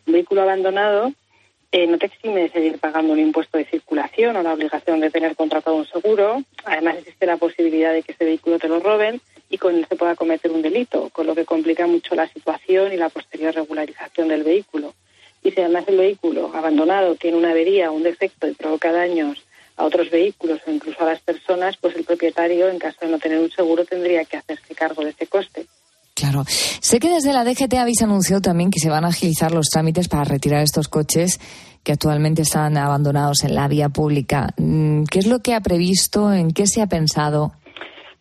Un 0.06 0.12
vehículo 0.12 0.42
abandonado 0.42 1.12
eh, 1.72 1.86
no 1.86 1.96
te 1.96 2.04
exime 2.04 2.42
de 2.42 2.50
seguir 2.50 2.78
pagando 2.78 3.14
un 3.14 3.18
impuesto 3.18 3.56
de 3.56 3.64
circulación 3.64 4.36
o 4.36 4.42
la 4.42 4.52
obligación 4.52 5.00
de 5.00 5.10
tener 5.10 5.34
contratado 5.34 5.74
un 5.74 5.86
seguro. 5.86 6.42
Además 6.66 6.98
existe 6.98 7.24
la 7.24 7.38
posibilidad 7.38 7.94
de 7.94 8.02
que 8.02 8.12
ese 8.12 8.26
vehículo 8.26 8.58
te 8.58 8.68
lo 8.68 8.78
roben 8.78 9.22
y 9.48 9.56
con 9.56 9.74
él 9.74 9.86
se 9.88 9.96
pueda 9.96 10.14
cometer 10.14 10.50
un 10.50 10.60
delito, 10.60 11.08
con 11.10 11.26
lo 11.26 11.34
que 11.34 11.46
complica 11.46 11.86
mucho 11.86 12.14
la 12.14 12.28
situación 12.28 12.92
y 12.92 12.98
la 12.98 13.08
posterior 13.08 13.54
regularización 13.54 14.28
del 14.28 14.44
vehículo. 14.44 14.94
Y 15.42 15.50
si 15.50 15.60
además 15.60 15.84
el 15.88 15.96
vehículo 15.96 16.52
abandonado 16.54 17.14
tiene 17.14 17.38
una 17.38 17.52
avería 17.52 17.90
o 17.90 17.94
un 17.94 18.02
defecto 18.02 18.46
y 18.46 18.52
provoca 18.52 18.92
daños 18.92 19.42
a 19.76 19.84
otros 19.84 20.10
vehículos 20.10 20.60
o 20.66 20.70
incluso 20.70 21.02
a 21.02 21.06
las 21.06 21.20
personas, 21.20 21.78
pues 21.78 21.96
el 21.96 22.04
propietario, 22.04 22.68
en 22.68 22.78
caso 22.78 22.98
de 23.00 23.08
no 23.08 23.18
tener 23.18 23.38
un 23.38 23.50
seguro, 23.50 23.86
tendría 23.86 24.26
que 24.26 24.36
hacerse 24.36 24.74
cargo 24.74 25.04
de 25.04 25.10
este 25.10 25.26
coste. 25.26 25.66
Claro. 26.14 26.44
Sé 26.46 26.98
que 26.98 27.08
desde 27.08 27.32
la 27.32 27.44
DGT 27.44 27.74
habéis 27.74 28.02
anunciado 28.02 28.42
también 28.42 28.70
que 28.70 28.80
se 28.80 28.90
van 28.90 29.04
a 29.04 29.08
agilizar 29.08 29.52
los 29.52 29.68
trámites 29.68 30.08
para 30.08 30.24
retirar 30.24 30.62
estos 30.62 30.88
coches 30.88 31.40
que 31.82 31.92
actualmente 31.92 32.42
están 32.42 32.76
abandonados 32.76 33.44
en 33.44 33.54
la 33.54 33.66
vía 33.66 33.88
pública. 33.88 34.48
Mm, 34.56 35.04
¿Qué 35.04 35.18
es 35.18 35.26
lo 35.26 35.40
que 35.40 35.54
ha 35.54 35.60
previsto? 35.60 36.32
¿En 36.32 36.52
qué 36.52 36.66
se 36.66 36.80
ha 36.80 36.86
pensado? 36.86 37.52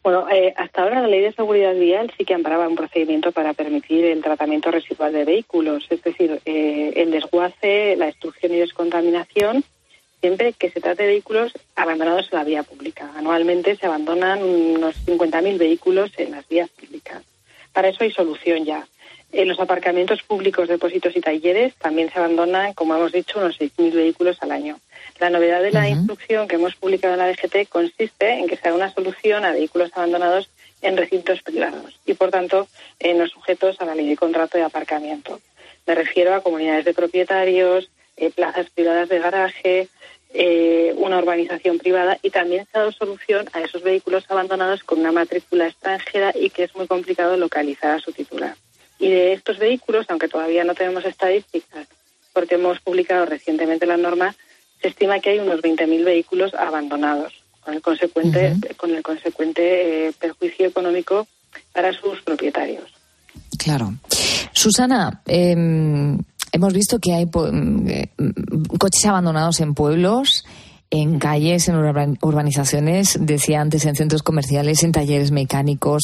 Bueno, 0.04 0.28
eh, 0.32 0.52
hasta 0.58 0.82
ahora 0.82 1.02
la 1.02 1.08
ley 1.08 1.22
de 1.22 1.32
seguridad 1.34 1.76
vial 1.76 2.12
sí 2.18 2.26
que 2.26 2.34
amparaba 2.34 2.68
un 2.68 2.76
procedimiento 2.76 3.32
para 3.32 3.54
permitir 3.54 4.04
el 4.06 4.24
tratamiento 4.24 4.72
residual 4.72 5.14
de 5.14 5.26
vehículos, 5.26 5.86
es 5.92 6.02
decir, 6.02 6.42
eh, 6.46 6.94
el 6.96 7.12
desguace, 7.12 7.96
la 7.98 8.08
destrucción 8.08 8.52
y 8.54 8.58
descontaminación, 8.58 9.64
siempre 10.20 10.54
que 10.54 10.72
se 10.72 10.82
trate 10.82 11.04
de 11.04 11.10
vehículos 11.10 11.54
abandonados 11.76 12.30
en 12.32 12.40
la 12.40 12.44
vía 12.44 12.64
pública. 12.64 13.12
Anualmente 13.16 13.76
se 13.76 13.86
abandonan 13.86 14.42
unos 14.42 14.96
50.000 15.06 15.60
vehículos 15.60 16.12
en 16.18 16.32
las 16.32 16.48
vías 16.48 16.70
públicas. 16.70 17.24
Para 17.74 17.90
eso 17.90 18.04
hay 18.04 18.12
solución 18.12 18.66
ya. 18.66 18.88
En 19.32 19.48
los 19.48 19.60
aparcamientos 19.60 20.24
públicos, 20.24 20.68
depósitos 20.68 21.16
y 21.16 21.22
talleres 21.22 21.74
también 21.76 22.12
se 22.12 22.20
abandonan, 22.20 22.74
como 22.74 22.96
hemos 22.96 23.14
dicho, 23.14 23.40
unos 23.40 23.60
6.000 23.60 23.94
vehículos 23.94 24.38
al 24.42 24.52
año. 24.52 24.78
La 25.20 25.30
novedad 25.30 25.62
de 25.62 25.72
la 25.72 25.88
instrucción 25.88 26.48
que 26.48 26.56
hemos 26.56 26.76
publicado 26.76 27.14
en 27.14 27.20
la 27.20 27.28
DGT 27.28 27.70
consiste 27.70 28.30
en 28.30 28.48
que 28.48 28.58
se 28.58 28.68
da 28.68 28.76
una 28.76 28.94
solución 28.94 29.46
a 29.46 29.52
vehículos 29.52 29.92
abandonados 29.94 30.50
en 30.82 30.98
recintos 30.98 31.42
privados 31.44 31.98
y, 32.06 32.14
por 32.16 32.30
tanto, 32.30 32.68
eh, 33.00 33.14
no 33.14 33.28
sujetos 33.28 33.80
a 33.80 33.86
la 33.86 33.96
ley 33.96 34.10
de 34.10 34.18
contrato 34.18 34.58
de 34.58 34.64
aparcamiento. 34.64 35.40
Me 35.88 35.96
refiero 35.96 36.34
a 36.34 36.42
comunidades 36.42 36.86
de 36.86 36.94
propietarios, 36.94 37.90
eh, 38.18 38.32
plazas 38.32 38.70
privadas 38.70 39.08
de 39.10 39.20
garaje, 39.20 39.88
eh, 40.34 40.94
una 40.98 41.18
urbanización 41.18 41.78
privada 41.78 42.18
y 42.22 42.30
también 42.30 42.66
se 42.66 42.78
ha 42.78 42.82
dado 42.82 42.92
solución 42.92 43.50
a 43.54 43.62
esos 43.62 43.84
vehículos 43.84 44.24
abandonados 44.30 44.84
con 44.84 45.00
una 45.00 45.12
matrícula 45.12 45.68
extranjera 45.68 46.32
y 46.34 46.50
que 46.50 46.64
es 46.64 46.76
muy 46.76 46.88
complicado 46.88 47.36
localizar 47.38 47.96
a 47.96 48.00
su 48.00 48.12
titular. 48.12 48.56
Y 48.98 49.10
de 49.10 49.34
estos 49.34 49.58
vehículos, 49.58 50.06
aunque 50.10 50.28
todavía 50.28 50.64
no 50.64 50.74
tenemos 50.74 51.04
estadísticas, 51.06 51.88
porque 52.34 52.56
hemos 52.56 52.80
publicado 52.80 53.26
recientemente 53.26 53.86
la 53.86 53.98
norma, 53.98 54.36
se 54.82 54.88
estima 54.88 55.20
que 55.20 55.32
hay 55.32 55.40
unos 55.40 55.62
20.000 55.62 56.04
vehículos 56.04 56.54
abandonados, 56.54 57.34
con 57.60 57.74
el 57.74 57.82
consecuente, 57.82 58.58
con 58.78 58.92
el 58.92 59.04
consecuente 59.04 60.08
eh, 60.08 60.14
perjuicio 60.20 60.68
económico 60.68 61.28
para 61.74 61.94
sus 61.94 62.22
propietarios. 62.22 62.86
Claro. 63.58 63.94
Susana, 64.54 65.22
eh, 65.28 65.56
hemos 66.52 66.74
visto 66.74 67.00
que 67.00 67.14
hay 67.14 67.26
po- 67.26 67.48
eh, 67.48 68.08
coches 68.80 69.06
abandonados 69.06 69.60
en 69.60 69.74
pueblos, 69.74 70.46
en 70.90 71.20
calles, 71.20 71.70
en 71.70 71.76
urban- 71.76 72.18
urbanizaciones, 72.22 73.18
decía 73.22 73.62
antes, 73.62 73.86
en 73.86 73.96
centros 73.96 74.24
comerciales, 74.24 74.84
en 74.84 74.92
talleres 74.92 75.32
mecánicos. 75.32 76.04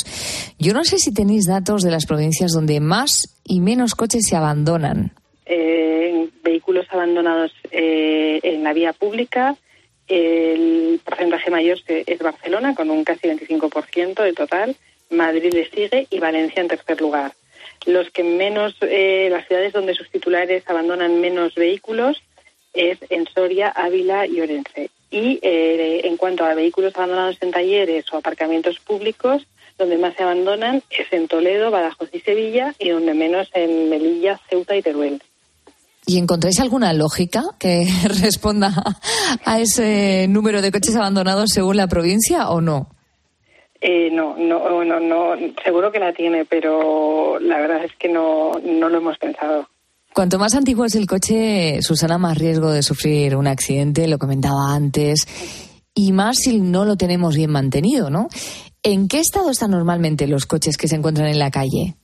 Yo 0.60 0.74
no 0.74 0.84
sé 0.86 0.98
si 0.98 1.14
tenéis 1.14 1.46
datos 1.46 1.84
de 1.84 1.92
las 1.92 2.06
provincias 2.06 2.52
donde 2.54 2.80
más 2.80 3.36
y 3.44 3.60
menos 3.60 3.96
coches 3.96 4.26
se 4.28 4.36
abandonan. 4.38 5.12
Eh, 5.46 6.30
vehículos 6.44 6.86
abandonados 6.92 7.52
eh, 7.72 8.40
en 8.44 8.64
la 8.64 8.72
vía 8.74 8.94
pública, 8.94 9.56
el 10.08 11.02
porcentaje 11.04 11.52
mayor 11.52 11.78
es 11.88 12.20
Barcelona, 12.20 12.74
con 12.76 12.90
un 12.90 13.04
casi 13.04 13.28
25% 13.28 14.24
del 14.24 14.36
total, 14.36 14.76
Madrid 15.10 15.54
le 15.54 15.70
sigue 15.70 16.08
y 16.10 16.20
Valencia 16.20 16.62
en 16.62 16.70
tercer 16.70 17.02
lugar. 17.02 17.34
Los 17.86 18.10
que 18.12 18.24
menos, 18.24 18.76
eh, 18.82 19.28
las 19.32 19.48
ciudades 19.48 19.74
donde 19.74 19.94
sus 19.94 20.10
titulares 20.10 20.64
abandonan 20.68 21.22
menos 21.22 21.56
vehículos 21.56 22.22
es 22.74 22.98
en 23.10 23.28
Soria, 23.34 23.70
Ávila 23.70 24.28
y 24.28 24.42
Orense. 24.42 24.90
Y 25.10 25.40
eh, 25.42 26.02
en 26.04 26.18
cuanto 26.18 26.44
a 26.44 26.54
vehículos 26.54 26.96
abandonados 26.96 27.38
en 27.42 27.52
talleres 27.52 28.06
o 28.12 28.18
aparcamientos 28.18 28.80
públicos, 28.80 29.48
donde 29.78 29.98
más 29.98 30.16
se 30.16 30.24
abandonan 30.24 30.84
es 30.90 31.12
en 31.12 31.28
Toledo, 31.28 31.72
Badajoz 31.72 32.10
y 32.12 32.20
Sevilla, 32.20 32.76
y 32.80 32.90
donde 32.90 33.14
menos 33.14 33.50
en 33.54 33.90
Melilla, 33.90 34.40
Ceuta 34.50 34.76
y 34.76 34.82
Teruel. 34.82 35.22
¿Y 36.06 36.18
encontráis 36.18 36.60
alguna 36.60 36.94
lógica 36.94 37.44
que 37.60 37.88
responda 38.22 38.74
a 39.46 39.60
ese 39.60 40.28
número 40.30 40.62
de 40.62 40.72
coches 40.72 40.96
abandonados 40.96 41.50
según 41.54 41.78
la 41.78 41.88
provincia 41.88 42.50
o 42.50 42.62
no? 42.62 42.97
Eh, 43.80 44.10
no, 44.12 44.36
no, 44.38 44.84
no, 44.84 45.00
no, 45.00 45.36
seguro 45.64 45.92
que 45.92 46.00
la 46.00 46.14
tiene, 46.14 46.46
pero 46.46 47.40
la 47.40 47.60
verdad 47.60 47.84
es 47.84 47.92
que 47.98 48.10
no, 48.10 48.54
no 48.64 48.90
lo 48.90 48.98
hemos 48.98 49.18
pensado. 49.18 49.68
Cuanto 50.14 50.40
más 50.40 50.56
antiguo 50.56 50.86
es 50.86 50.96
el 50.96 51.06
coche, 51.06 51.80
Susana, 51.82 52.18
más 52.18 52.38
riesgo 52.38 52.72
de 52.72 52.82
sufrir 52.82 53.36
un 53.36 53.46
accidente, 53.46 54.08
lo 54.08 54.18
comentaba 54.18 54.74
antes, 54.74 55.28
y 55.94 56.12
más 56.12 56.38
si 56.38 56.60
no 56.60 56.86
lo 56.86 56.96
tenemos 56.96 57.36
bien 57.36 57.52
mantenido, 57.52 58.10
¿no? 58.10 58.28
¿En 58.82 59.08
qué 59.08 59.20
estado 59.20 59.52
están 59.52 59.72
normalmente 59.72 60.26
los 60.26 60.46
coches 60.46 60.78
que 60.78 60.88
se 60.88 60.96
encuentran 60.96 61.28
en 61.28 61.38
la 61.38 61.52
calle? 61.52 61.96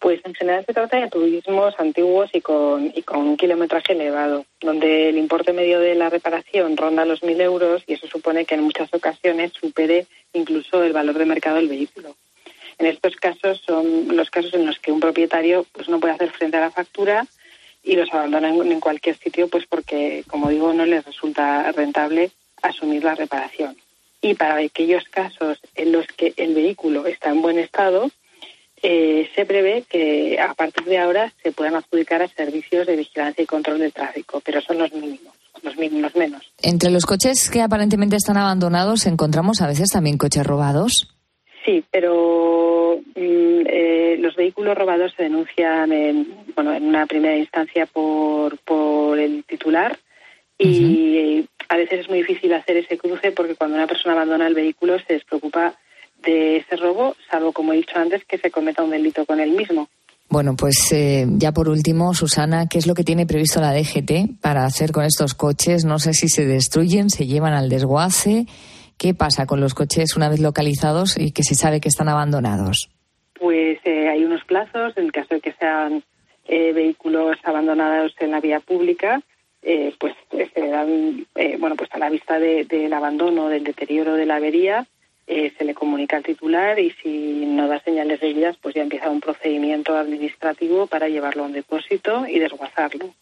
Pues 0.00 0.20
en 0.24 0.34
general 0.34 0.64
se 0.64 0.72
trata 0.72 0.98
de 0.98 1.10
turismos 1.10 1.74
antiguos 1.78 2.30
y 2.32 2.40
con, 2.40 2.90
y 2.94 3.02
con 3.02 3.18
un 3.20 3.36
kilometraje 3.36 3.92
elevado, 3.92 4.46
donde 4.60 5.10
el 5.10 5.18
importe 5.18 5.52
medio 5.52 5.78
de 5.78 5.94
la 5.94 6.08
reparación 6.08 6.76
ronda 6.76 7.04
los 7.04 7.22
mil 7.22 7.38
euros 7.40 7.84
y 7.86 7.92
eso 7.92 8.06
supone 8.06 8.46
que 8.46 8.54
en 8.54 8.62
muchas 8.62 8.92
ocasiones 8.94 9.52
supere 9.52 10.06
incluso 10.32 10.82
el 10.82 10.94
valor 10.94 11.18
de 11.18 11.26
mercado 11.26 11.56
del 11.56 11.68
vehículo. 11.68 12.16
En 12.78 12.86
estos 12.86 13.14
casos 13.16 13.60
son 13.66 14.16
los 14.16 14.30
casos 14.30 14.54
en 14.54 14.64
los 14.64 14.78
que 14.78 14.90
un 14.90 15.00
propietario 15.00 15.66
pues 15.72 15.90
no 15.90 16.00
puede 16.00 16.14
hacer 16.14 16.30
frente 16.30 16.56
a 16.56 16.60
la 16.60 16.70
factura 16.70 17.26
y 17.82 17.94
los 17.94 18.10
abandona 18.10 18.48
en, 18.48 18.72
en 18.72 18.80
cualquier 18.80 19.18
sitio 19.18 19.48
pues 19.48 19.66
porque, 19.66 20.24
como 20.26 20.48
digo, 20.48 20.72
no 20.72 20.86
les 20.86 21.04
resulta 21.04 21.70
rentable 21.72 22.30
asumir 22.62 23.04
la 23.04 23.14
reparación. 23.14 23.76
Y 24.22 24.32
para 24.32 24.56
aquellos 24.56 25.04
casos 25.04 25.58
en 25.74 25.92
los 25.92 26.06
que 26.06 26.32
el 26.38 26.54
vehículo 26.54 27.06
está 27.06 27.28
en 27.28 27.42
buen 27.42 27.58
estado, 27.58 28.10
eh, 28.82 29.28
se 29.34 29.44
prevé 29.44 29.84
que 29.88 30.38
a 30.40 30.54
partir 30.54 30.84
de 30.84 30.98
ahora 30.98 31.32
se 31.42 31.52
puedan 31.52 31.74
adjudicar 31.74 32.22
a 32.22 32.28
servicios 32.28 32.86
de 32.86 32.96
vigilancia 32.96 33.42
y 33.42 33.46
control 33.46 33.78
del 33.78 33.92
tráfico, 33.92 34.40
pero 34.44 34.60
son 34.60 34.78
los 34.78 34.92
mínimos, 34.92 35.34
los 35.62 35.76
mínimos 35.76 36.14
menos. 36.16 36.50
Entre 36.62 36.90
los 36.90 37.04
coches 37.04 37.50
que 37.50 37.60
aparentemente 37.60 38.16
están 38.16 38.36
abandonados 38.36 39.06
encontramos 39.06 39.60
a 39.60 39.66
veces 39.66 39.90
también 39.90 40.18
coches 40.18 40.46
robados. 40.46 41.08
Sí, 41.64 41.84
pero 41.90 43.00
mm, 43.14 43.66
eh, 43.66 44.16
los 44.18 44.34
vehículos 44.34 44.76
robados 44.76 45.12
se 45.16 45.24
denuncian 45.24 45.92
en, 45.92 46.26
bueno, 46.54 46.72
en 46.74 46.84
una 46.84 47.06
primera 47.06 47.36
instancia 47.36 47.86
por, 47.86 48.58
por 48.60 49.18
el 49.18 49.44
titular 49.44 49.98
y 50.62 51.48
a 51.68 51.76
veces 51.76 52.00
es 52.00 52.08
muy 52.08 52.18
difícil 52.18 52.52
hacer 52.52 52.76
ese 52.76 52.98
cruce 52.98 53.32
porque 53.32 53.54
cuando 53.54 53.76
una 53.76 53.86
persona 53.86 54.14
abandona 54.14 54.46
el 54.46 54.54
vehículo 54.54 54.98
se 54.98 55.14
despreocupa 55.14 55.74
de 56.22 56.58
ese 56.58 56.76
robo, 56.76 57.16
salvo, 57.30 57.52
como 57.52 57.72
he 57.72 57.76
dicho 57.76 57.96
antes, 57.98 58.24
que 58.24 58.38
se 58.38 58.50
cometa 58.50 58.82
un 58.82 58.90
delito 58.90 59.24
con 59.26 59.40
él 59.40 59.52
mismo. 59.52 59.88
Bueno, 60.28 60.54
pues 60.56 60.92
eh, 60.92 61.26
ya 61.28 61.50
por 61.52 61.68
último, 61.68 62.14
Susana, 62.14 62.66
¿qué 62.68 62.78
es 62.78 62.86
lo 62.86 62.94
que 62.94 63.02
tiene 63.02 63.26
previsto 63.26 63.60
la 63.60 63.72
DGT 63.72 64.40
para 64.40 64.64
hacer 64.64 64.92
con 64.92 65.04
estos 65.04 65.34
coches? 65.34 65.84
No 65.84 65.98
sé 65.98 66.12
si 66.14 66.28
se 66.28 66.46
destruyen, 66.46 67.10
se 67.10 67.26
llevan 67.26 67.52
al 67.52 67.68
desguace. 67.68 68.46
¿Qué 68.96 69.12
pasa 69.14 69.46
con 69.46 69.60
los 69.60 69.74
coches 69.74 70.14
una 70.16 70.28
vez 70.28 70.38
localizados 70.40 71.16
y 71.18 71.32
que 71.32 71.42
se 71.42 71.54
sabe 71.56 71.80
que 71.80 71.88
están 71.88 72.08
abandonados? 72.08 72.90
Pues 73.40 73.78
eh, 73.84 74.08
hay 74.08 74.24
unos 74.24 74.44
plazos 74.44 74.92
en 74.96 75.06
el 75.06 75.12
caso 75.12 75.34
de 75.34 75.40
que 75.40 75.52
sean 75.54 76.04
eh, 76.46 76.72
vehículos 76.74 77.36
abandonados 77.42 78.12
en 78.20 78.30
la 78.30 78.40
vía 78.40 78.60
pública, 78.60 79.22
eh, 79.62 79.94
pues 79.98 80.14
se 80.54 80.68
dan, 80.68 81.26
eh, 81.34 81.56
bueno, 81.58 81.74
pues 81.76 81.90
a 81.92 81.98
la 81.98 82.08
vista 82.10 82.38
de- 82.38 82.64
del 82.66 82.92
abandono, 82.92 83.48
del 83.48 83.64
deterioro 83.64 84.14
de 84.14 84.26
la 84.26 84.36
avería, 84.36 84.86
eh, 85.32 85.52
se 85.56 85.64
le 85.64 85.74
comunica 85.74 86.16
al 86.16 86.24
titular 86.24 86.78
y 86.78 86.90
si 87.02 87.08
no 87.46 87.68
da 87.68 87.78
señales 87.80 88.20
de 88.20 88.32
vidas, 88.32 88.56
pues 88.60 88.74
ya 88.74 88.82
empieza 88.82 89.08
un 89.10 89.20
procedimiento 89.20 89.96
administrativo 89.96 90.86
para 90.88 91.08
llevarlo 91.08 91.44
a 91.44 91.46
un 91.46 91.52
depósito 91.52 92.26
y 92.26 92.38
desguazarlo. 92.40 93.14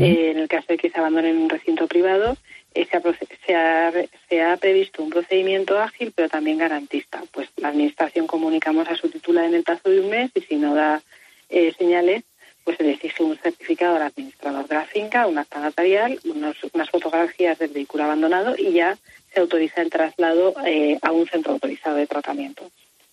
Eh, 0.00 0.30
en 0.32 0.38
el 0.38 0.48
caso 0.48 0.66
de 0.68 0.76
que 0.76 0.90
se 0.90 0.98
abandone 0.98 1.30
en 1.30 1.38
un 1.38 1.48
recinto 1.48 1.86
privado, 1.86 2.36
eh, 2.74 2.86
se, 2.90 2.96
ha, 2.96 3.02
se 3.46 3.54
ha- 3.54 3.92
se 4.28 4.42
ha 4.42 4.56
previsto 4.58 5.02
un 5.02 5.10
procedimiento 5.10 5.78
ágil, 5.80 6.12
pero 6.14 6.28
también 6.28 6.58
garantista. 6.58 7.22
Pues 7.32 7.48
la 7.56 7.68
Administración 7.68 8.26
comunicamos 8.26 8.88
a 8.88 8.96
su 8.96 9.08
titular 9.08 9.44
en 9.46 9.54
el 9.54 9.62
plazo 9.62 9.88
de 9.90 10.00
un 10.00 10.10
mes 10.10 10.30
y 10.34 10.40
si 10.42 10.56
no 10.56 10.74
da 10.74 11.00
eh, 11.48 11.72
señales, 11.78 12.24
pues 12.64 12.76
se 12.76 12.82
le 12.84 12.92
exige 12.92 13.22
un 13.22 13.36
certificado 13.38 13.96
al 13.96 14.02
administrador 14.02 14.68
de 14.68 14.74
la 14.74 14.84
finca, 14.84 15.26
un 15.26 15.38
acta 15.38 15.60
notarial, 15.60 16.18
unos- 16.24 16.62
unas 16.74 16.90
fotografías 16.90 17.58
del 17.58 17.70
vehículo 17.70 18.04
abandonado 18.04 18.54
y 18.58 18.72
ya 18.72 18.98
se 19.32 19.40
autoriza 19.40 19.82
el 19.82 19.90
traslado 19.90 20.54
eh, 20.66 20.98
a 21.02 21.12
un 21.12 21.26
centro 21.26 21.52
autorizado 21.52 21.96
de 21.96 22.06
tratamiento. 22.06 22.64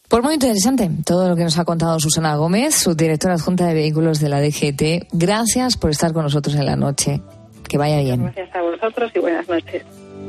Pues 0.07 0.23
muy 0.23 0.35
interesante 0.35 0.89
todo 1.05 1.27
lo 1.27 1.35
que 1.35 1.43
nos 1.43 1.57
ha 1.59 1.65
contado 1.65 1.99
Susana 1.99 2.37
Gómez, 2.37 2.75
subdirectora 2.75 3.33
adjunta 3.33 3.67
de 3.67 3.73
vehículos 3.73 4.21
de 4.21 4.29
la 4.29 4.39
DGT. 4.39 5.09
Gracias 5.11 5.75
por 5.75 5.91
estar 5.91 6.13
con 6.13 6.23
nosotros 6.23 6.55
en 6.55 6.65
la 6.65 6.77
noche. 6.77 7.21
Que 7.67 7.77
vaya 7.77 7.99
bien. 7.99 8.23
Gracias 8.23 8.55
a 8.55 8.61
vosotros 8.61 9.11
y 9.13 9.19
buenas 9.19 9.49
noches. 9.49 9.83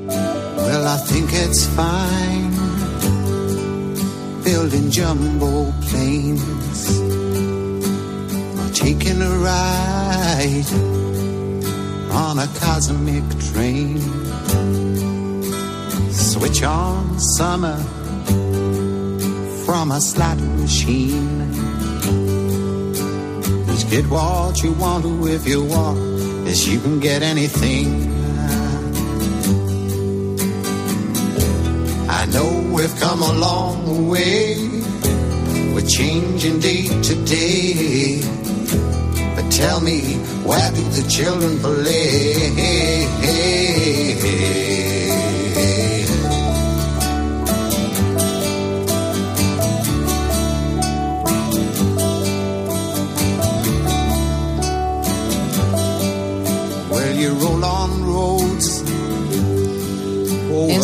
Well, 0.09 0.87
I 0.87 0.99
think 1.07 1.31
it's 1.33 1.67
fine 1.67 2.51
building 4.43 4.91
jumbo 4.91 5.71
planes 5.83 6.91
or 8.59 8.69
taking 8.75 9.23
a 9.23 9.31
ride 9.39 10.69
on 12.11 12.39
a 12.41 12.49
cosmic 12.59 13.23
train. 13.53 15.08
Switch 16.11 16.63
on 16.63 17.19
summer 17.19 17.77
from 19.65 19.91
a 19.93 20.01
slot 20.01 20.39
machine. 20.39 21.53
Just 23.67 23.91
get 23.91 24.07
what 24.07 24.63
you 24.63 24.73
want 24.73 25.05
to 25.05 25.27
if 25.29 25.47
you 25.47 25.65
want, 25.65 25.99
as 26.49 26.67
you 26.67 26.81
can 26.81 27.01
get 27.01 27.23
anything. 27.23 28.11
I 32.09 32.27
know 32.33 32.49
we've 32.73 32.97
come 32.99 33.23
a 33.23 33.33
long 33.33 34.09
way. 34.09 34.57
We're 35.75 35.87
changing 35.87 36.61
day 36.61 36.89
to 36.89 37.15
day. 37.25 38.21
But 39.37 39.51
tell 39.53 39.81
me, 39.81 40.01
where 40.49 40.71
do 40.73 40.83
the 40.83 41.09
children 41.09 41.59
play? 41.61 43.09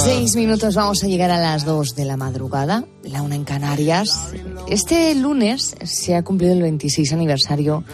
Seis 0.05 0.37
minutos 0.37 0.75
vamos 0.75 1.03
a 1.03 1.07
llegar 1.07 1.31
a 1.31 1.41
las 1.41 1.65
dos 1.65 1.95
de 1.95 2.05
la 2.05 2.19
madrugada, 2.19 2.85
la 3.05 3.23
una 3.23 3.37
en 3.37 3.45
Canarias. 3.45 4.11
Este 4.69 5.15
lunes 5.15 5.75
se 5.83 6.15
ha 6.15 6.23
cumplido 6.23 6.53
el 6.53 6.61
26 6.61 7.15
aniversario 7.15 7.85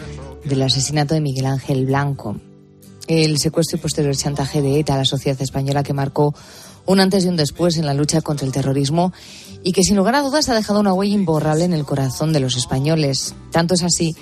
del 0.43 0.61
asesinato 0.61 1.13
de 1.13 1.21
Miguel 1.21 1.45
Ángel 1.45 1.85
Blanco. 1.85 2.35
el 3.07 3.37
secuestro 3.39 3.77
y 3.77 3.81
posterior 3.81 4.15
chantaje 4.15 4.61
de 4.61 4.79
ETA 4.79 4.95
a 4.95 4.97
la 4.97 5.05
sociedad 5.05 5.41
española 5.41 5.83
que 5.83 5.93
marcó 5.93 6.35
un 6.85 6.99
antes 6.99 7.23
y 7.23 7.29
un 7.29 7.37
después 7.37 7.77
en 7.77 7.85
la 7.85 7.93
lucha 7.93 8.21
contra 8.21 8.45
el 8.45 8.51
terrorismo 8.51 9.13
y 9.63 9.71
que 9.71 9.83
sin 9.83 9.95
lugar 9.95 10.15
a 10.15 10.21
dudas 10.21 10.49
ha 10.49 10.55
dejado 10.55 10.81
una 10.81 10.93
huella 10.93 11.15
imborrable 11.15 11.63
en 11.63 11.73
el 11.73 11.85
corazón 11.85 12.33
de 12.33 12.41
los 12.41 12.57
españoles. 12.57 13.35
Tanto 13.51 13.73
es 13.73 13.83
así 13.83 14.15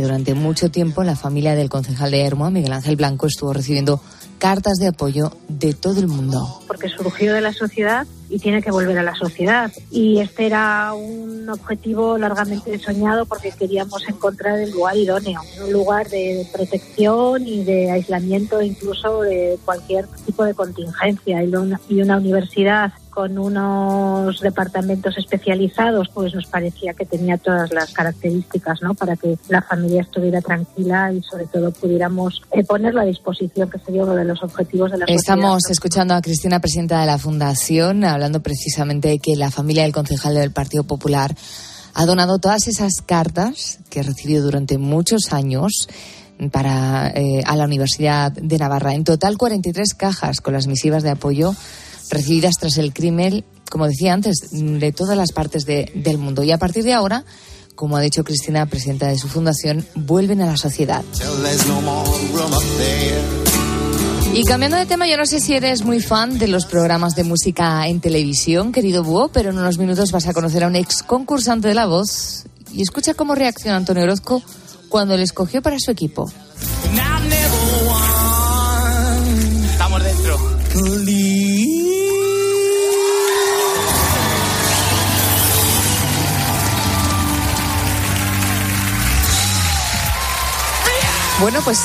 durante 0.00 0.34
mucho 0.34 0.70
tiempo 0.70 1.02
la 1.02 1.16
familia 1.16 1.54
del 1.54 1.68
concejal 1.68 2.10
de 2.10 2.22
Hermoa, 2.24 2.50
Miguel 2.50 2.72
Ángel 2.72 2.96
Blanco, 2.96 3.26
estuvo 3.26 3.52
recibiendo 3.52 4.00
cartas 4.38 4.78
de 4.78 4.88
apoyo 4.88 5.30
de 5.48 5.72
todo 5.72 6.00
el 6.00 6.08
mundo. 6.08 6.60
porque 6.66 6.88
surgió 6.88 7.32
de 7.32 7.40
la 7.40 7.52
sociedad 7.52 8.06
y 8.28 8.38
tiene 8.38 8.60
que 8.60 8.72
volver 8.72 8.98
a 8.98 9.02
la 9.02 9.14
sociedad. 9.14 9.70
Y 9.90 10.18
este 10.18 10.46
era 10.46 10.94
un 10.94 11.48
objetivo 11.48 12.18
largamente 12.18 12.76
soñado 12.78 13.26
porque 13.26 13.52
queríamos 13.52 14.08
encontrar 14.08 14.58
el 14.58 14.70
lugar 14.72 14.96
idóneo, 14.96 15.40
un 15.62 15.72
lugar 15.72 16.08
de 16.08 16.44
protección 16.52 17.46
y 17.46 17.62
de 17.62 17.90
aislamiento 17.90 18.60
incluso 18.62 19.22
de 19.22 19.58
cualquier 19.64 20.08
tipo 20.26 20.44
de 20.44 20.54
contingencia. 20.54 21.44
Y 21.44 21.54
una, 21.54 21.80
y 21.88 22.00
una 22.00 22.16
universidad 22.16 22.92
con 23.12 23.38
unos 23.38 24.40
departamentos 24.40 25.16
especializados, 25.18 26.08
pues 26.12 26.34
nos 26.34 26.46
parecía 26.46 26.94
que 26.94 27.04
tenía 27.04 27.36
todas 27.36 27.70
las 27.72 27.92
características, 27.92 28.80
¿no? 28.80 28.94
Para 28.94 29.16
que 29.16 29.38
la 29.48 29.60
familia 29.60 30.00
estuviera 30.00 30.40
tranquila 30.40 31.12
y 31.12 31.22
sobre 31.22 31.46
todo 31.46 31.70
pudiéramos 31.72 32.40
eh, 32.52 32.64
ponerlo 32.64 33.02
a 33.02 33.04
disposición, 33.04 33.68
que 33.68 33.78
sería 33.80 34.04
uno 34.04 34.14
de 34.14 34.24
los 34.24 34.42
objetivos 34.42 34.90
de 34.90 34.98
la. 34.98 35.04
Estamos 35.04 35.62
escuchando 35.70 36.14
a 36.14 36.22
Cristina, 36.22 36.60
presidenta 36.60 37.00
de 37.00 37.06
la 37.06 37.18
Fundación, 37.18 38.04
hablando 38.04 38.42
precisamente 38.42 39.08
de 39.08 39.18
que 39.18 39.36
la 39.36 39.50
familia 39.50 39.82
del 39.82 39.92
concejal 39.92 40.34
del 40.34 40.50
Partido 40.50 40.84
Popular 40.84 41.36
ha 41.94 42.06
donado 42.06 42.38
todas 42.38 42.66
esas 42.66 43.02
cartas 43.04 43.80
que 43.90 44.00
ha 44.00 44.02
recibido 44.02 44.42
durante 44.42 44.78
muchos 44.78 45.32
años 45.34 45.86
para 46.50 47.08
eh, 47.14 47.42
a 47.44 47.56
la 47.56 47.64
Universidad 47.64 48.32
de 48.32 48.58
Navarra. 48.58 48.94
En 48.94 49.04
total, 49.04 49.36
43 49.36 49.94
cajas 49.94 50.40
con 50.40 50.54
las 50.54 50.66
misivas 50.66 51.02
de 51.02 51.10
apoyo 51.10 51.54
recibidas 52.12 52.54
tras 52.60 52.76
el 52.78 52.92
crimen, 52.92 53.44
como 53.70 53.86
decía 53.88 54.12
antes, 54.12 54.36
de 54.52 54.92
todas 54.92 55.16
las 55.16 55.32
partes 55.32 55.64
de- 55.64 55.90
del 55.94 56.18
mundo. 56.18 56.42
Y 56.42 56.52
a 56.52 56.58
partir 56.58 56.84
de 56.84 56.92
ahora, 56.92 57.24
como 57.74 57.96
ha 57.96 58.00
dicho 58.00 58.22
Cristina, 58.22 58.66
presidenta 58.66 59.08
de 59.08 59.18
su 59.18 59.28
fundación, 59.28 59.84
vuelven 59.94 60.40
a 60.42 60.46
la 60.46 60.56
sociedad. 60.56 61.02
Y 64.34 64.44
cambiando 64.44 64.78
de 64.78 64.86
tema, 64.86 65.06
yo 65.06 65.16
no 65.18 65.26
sé 65.26 65.40
si 65.40 65.54
eres 65.54 65.84
muy 65.84 66.00
fan 66.00 66.38
de 66.38 66.48
los 66.48 66.64
programas 66.64 67.14
de 67.14 67.24
música 67.24 67.86
en 67.86 68.00
televisión, 68.00 68.72
querido 68.72 69.04
Búho, 69.04 69.28
pero 69.28 69.50
en 69.50 69.58
unos 69.58 69.76
minutos 69.78 70.10
vas 70.10 70.26
a 70.26 70.32
conocer 70.32 70.64
a 70.64 70.68
un 70.68 70.76
ex 70.76 71.02
concursante 71.02 71.68
de 71.68 71.74
La 71.74 71.84
Voz 71.86 72.44
y 72.72 72.80
escucha 72.80 73.12
cómo 73.12 73.34
reacciona 73.34 73.76
Antonio 73.76 74.04
Orozco 74.04 74.42
cuando 74.88 75.16
le 75.18 75.22
escogió 75.24 75.60
para 75.60 75.76
su 75.78 75.90
equipo. 75.90 76.30
Bueno, 91.42 91.58
pues 91.64 91.82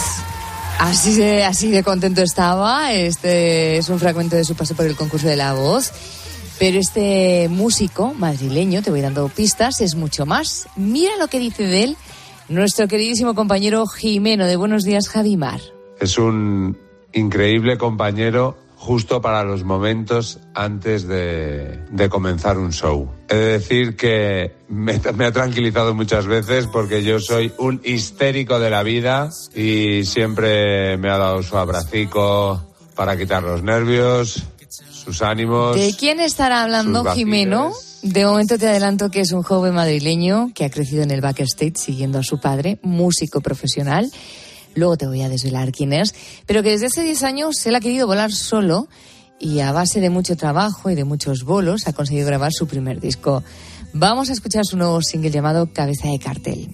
así 0.78 1.16
de, 1.16 1.44
así 1.44 1.72
de 1.72 1.82
contento 1.82 2.22
estaba. 2.22 2.94
Este 2.94 3.78
es 3.78 3.90
un 3.90 3.98
fragmento 3.98 4.36
de 4.36 4.44
su 4.44 4.54
paso 4.54 4.76
por 4.76 4.86
el 4.86 4.96
concurso 4.96 5.28
de 5.28 5.36
La 5.36 5.54
Voz. 5.54 5.92
Pero 6.60 6.78
este 6.78 7.48
músico 7.50 8.14
madrileño, 8.14 8.84
te 8.84 8.92
voy 8.92 9.02
dando 9.02 9.28
pistas, 9.30 9.82
es 9.82 9.96
mucho 9.96 10.28
más. 10.28 10.70
Mira 10.76 11.18
lo 11.18 11.28
que 11.28 11.40
dice 11.40 11.64
de 11.64 11.86
él 11.86 11.98
nuestro 12.50 12.88
queridísimo 12.88 13.34
compañero 13.34 13.88
Jimeno 13.88 14.46
de 14.46 14.58
Buenos 14.58 14.84
Días, 14.84 15.10
Javimar. 15.10 15.60
Es 16.00 16.20
un 16.20 16.78
increíble 17.14 17.80
compañero 17.80 18.60
justo 18.78 19.22
para 19.22 19.44
los 19.44 19.64
momentos 19.64 20.40
antes 20.54 21.08
de, 21.08 21.80
de 21.92 22.10
comenzar 22.10 22.58
un 22.58 22.72
show. 22.72 23.10
He 23.28 23.36
de 23.36 23.52
decir 23.54 23.96
que 23.96 24.56
me, 24.70 25.00
me 25.16 25.26
ha 25.26 25.32
tranquilizado 25.32 25.94
muchas 25.94 26.28
veces 26.28 26.68
porque 26.68 27.04
yo 27.04 27.20
soy 27.20 27.52
un 27.58 27.82
histérico 27.84 28.60
de 28.60 28.70
la 28.70 28.84
vida 28.84 29.30
y 29.54 30.06
siempre 30.06 30.98
me 30.98 31.10
ha 31.10 31.18
dado 31.18 31.44
su 31.44 31.58
abracico 31.58 32.64
para 32.96 33.18
quitar 33.18 33.44
los 33.44 33.64
nervios, 33.64 34.44
sus 34.92 35.22
ánimos. 35.22 35.76
¿De 35.76 35.94
quién 35.98 36.20
estará 36.20 36.64
hablando. 36.64 37.04
Jimeno? 37.14 37.74
De 38.04 38.26
momento 38.26 38.58
te 38.58 38.68
adelanto 38.68 39.10
que 39.10 39.22
es 39.22 39.32
un 39.32 39.42
joven 39.42 39.74
madrileño 39.74 40.52
que 40.54 40.66
ha 40.66 40.70
crecido 40.70 41.04
en 41.04 41.12
el 41.12 41.22
backstage 41.22 41.78
siguiendo 41.78 42.20
a 42.20 42.24
su 42.24 42.40
padre, 42.40 42.80
músico 42.84 43.42
profesional. 43.42 44.10
Luego 44.78 44.96
te 44.96 45.08
voy 45.08 45.24
a 45.24 45.30
desvelar 45.30 45.72
quién 45.72 45.92
es, 45.92 46.14
pero 46.46 46.62
que 46.62 46.70
desde 46.70 46.86
hace 46.86 47.02
10 47.02 47.24
años 47.24 47.66
él 47.66 47.74
ha 47.74 47.80
querido 47.80 48.06
volar 48.06 48.32
solo 48.32 48.88
y 49.40 49.60
a 49.60 49.72
base 49.72 50.00
de 50.00 50.12
mucho 50.12 50.38
trabajo 50.38 50.92
y 50.92 50.96
de 50.96 51.04
muchos 51.04 51.44
bolos 51.44 51.88
ha 51.88 51.94
conseguido 51.94 52.28
grabar 52.28 52.54
su 52.54 52.68
primer 52.68 53.00
disco. 53.00 53.44
Vamos 53.94 54.30
a 54.30 54.34
escuchar 54.34 54.66
su 54.66 54.78
nuevo 54.78 55.02
single 55.02 55.32
llamado 55.32 55.74
Cabeza 55.74 56.10
de 56.10 56.20
Cartel. 56.20 56.70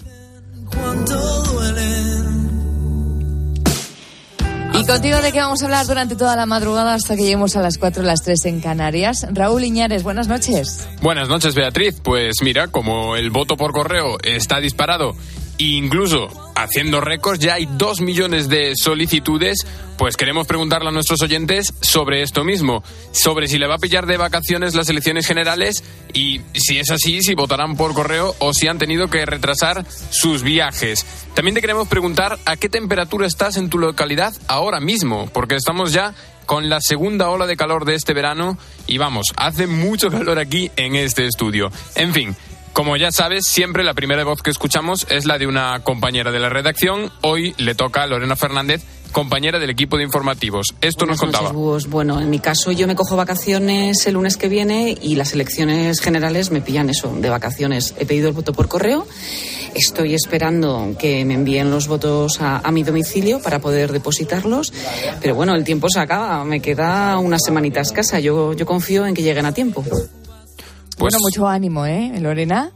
Y 4.74 4.86
contigo 4.86 5.22
de 5.22 5.32
qué 5.32 5.39
vamos 5.39 5.62
a 5.62 5.66
hablar 5.66 5.86
durante 5.86 6.16
toda 6.16 6.36
la 6.36 6.46
madrugada 6.46 6.96
hasta 6.96 7.16
que 7.16 7.22
lleguemos 7.22 7.56
a 7.56 7.62
las 7.62 7.78
4 7.78 8.02
o 8.02 8.06
las 8.06 8.24
3 8.24 8.46
en 8.46 8.60
Canarias. 8.60 9.26
Raúl 9.32 9.63
Iñares, 9.63 10.04
buenas 10.04 10.28
noches. 10.28 10.88
Buenas 11.02 11.30
noches, 11.30 11.56
Beatriz. 11.56 12.02
Pues 12.04 12.38
mira, 12.42 12.68
como 12.68 13.16
el 13.16 13.30
voto 13.30 13.56
por 13.56 13.72
correo 13.72 14.18
está 14.24 14.60
disparado, 14.60 15.16
incluso 15.58 16.30
haciendo 16.56 17.02
récords, 17.02 17.39
ya 17.39 17.56
hay 17.56 17.66
dos 17.66 18.02
millones 18.02 18.50
de 18.50 18.74
solicitudes, 18.76 19.66
pues 19.98 20.18
queremos 20.18 20.48
preguntarle 20.48 20.89
a 20.89 20.92
nuestros 20.92 21.22
oyentes 21.22 21.74
sobre 21.82 22.22
esto 22.22 22.44
mismo, 22.44 22.84
sobre 23.12 23.48
si 23.48 23.58
le 23.58 23.68
va 23.68 23.76
a 23.76 23.80
pillar 23.80 24.06
de 24.06 24.18
vacaciones 24.18 24.76
las 24.76 24.89
elecciones 24.89 25.28
generales 25.28 25.84
y 26.13 26.42
si 26.54 26.80
es 26.80 26.92
así, 26.92 27.22
si 27.22 27.36
votarán 27.36 27.76
por 27.76 27.94
correo 27.94 28.36
o 28.39 28.54
si 28.54 28.68
han 28.68 28.78
tenido 28.78 29.10
que 29.10 29.26
retrasar 29.26 29.86
sus 30.10 30.44
viajes. 30.44 31.06
También 31.34 31.56
te 31.56 31.62
queremos 31.62 31.88
preguntar 31.88 32.38
a 32.46 32.56
qué 32.56 32.70
temperatura 32.70 33.28
estás 33.28 33.58
en 33.58 33.70
tu 33.70 33.78
localidad 33.78 34.34
ahora 34.48 34.80
mismo, 34.80 35.30
porque 35.34 35.56
estamos 35.56 35.94
ya 35.94 36.13
con 36.46 36.70
la 36.70 36.82
segunda 36.82 37.30
ola 37.30 37.48
de 37.48 37.56
calor 37.56 37.86
de 37.86 37.96
este 37.96 38.13
verano 38.13 38.58
y 38.86 38.98
vamos, 38.98 39.28
hace 39.38 39.68
mucho 39.68 40.10
calor 40.10 40.39
aquí 40.39 40.72
en 40.76 40.96
este 40.96 41.26
estudio. 41.26 41.72
En 41.96 42.13
fin. 42.13 42.36
Como 42.73 42.97
ya 42.97 43.12
sabes, 43.12 43.45
siempre 43.45 43.83
la 43.83 43.93
primera 43.93 44.23
voz 44.23 44.41
que 44.41 44.49
escuchamos 44.49 45.05
es 45.12 45.25
la 45.25 45.38
de 45.38 45.45
una 45.45 45.79
compañera 45.81 46.31
de 46.31 46.39
la 46.39 46.49
redacción. 46.49 47.12
Hoy 47.21 47.53
le 47.59 47.75
toca 47.75 48.01
a 48.01 48.07
Lorena 48.07 48.36
Fernández, 48.36 48.83
compañera 49.12 49.59
del 49.59 49.69
equipo 49.69 49.95
de 49.95 50.03
informativos. 50.03 50.73
Esto 50.81 51.05
nos 51.05 51.19
contaba. 51.19 51.53
noches. 51.53 51.88
Bueno, 51.88 52.19
en 52.19 52.31
mi 52.31 52.39
caso 52.39 52.71
yo 52.71 52.88
me 52.88 52.95
cojo 52.95 53.15
vacaciones 53.15 54.07
el 54.07 54.15
lunes 54.15 54.38
que 54.38 54.49
viene 54.49 54.97
y 54.99 55.13
las 55.13 55.33
elecciones 55.33 56.01
generales 56.01 56.49
me 56.49 56.62
pillan 56.62 56.89
eso, 56.89 57.15
de 57.15 57.29
vacaciones. 57.29 57.93
He 57.99 58.07
pedido 58.07 58.29
el 58.29 58.33
voto 58.33 58.53
por 58.53 58.67
correo, 58.67 59.05
estoy 59.75 60.15
esperando 60.15 60.95
que 60.97 61.23
me 61.25 61.36
envíen 61.36 61.69
los 61.69 61.88
votos 61.88 62.41
a, 62.41 62.57
a 62.57 62.71
mi 62.71 62.81
domicilio 62.81 63.39
para 63.39 63.59
poder 63.59 63.91
depositarlos, 63.91 64.73
pero 65.21 65.36
bueno, 65.36 65.53
el 65.53 65.63
tiempo 65.63 65.89
se 65.91 65.99
acaba, 65.99 66.43
me 66.43 66.59
queda 66.59 67.19
una 67.19 67.38
semanita 67.38 67.81
escasa, 67.81 68.19
yo, 68.19 68.53
yo 68.53 68.65
confío 68.65 69.05
en 69.05 69.13
que 69.13 69.21
lleguen 69.21 69.45
a 69.45 69.53
tiempo. 69.53 69.86
Bueno, 70.97 71.17
mucho 71.21 71.47
ánimo, 71.47 71.86
¿eh, 71.86 72.12
Lorena? 72.19 72.71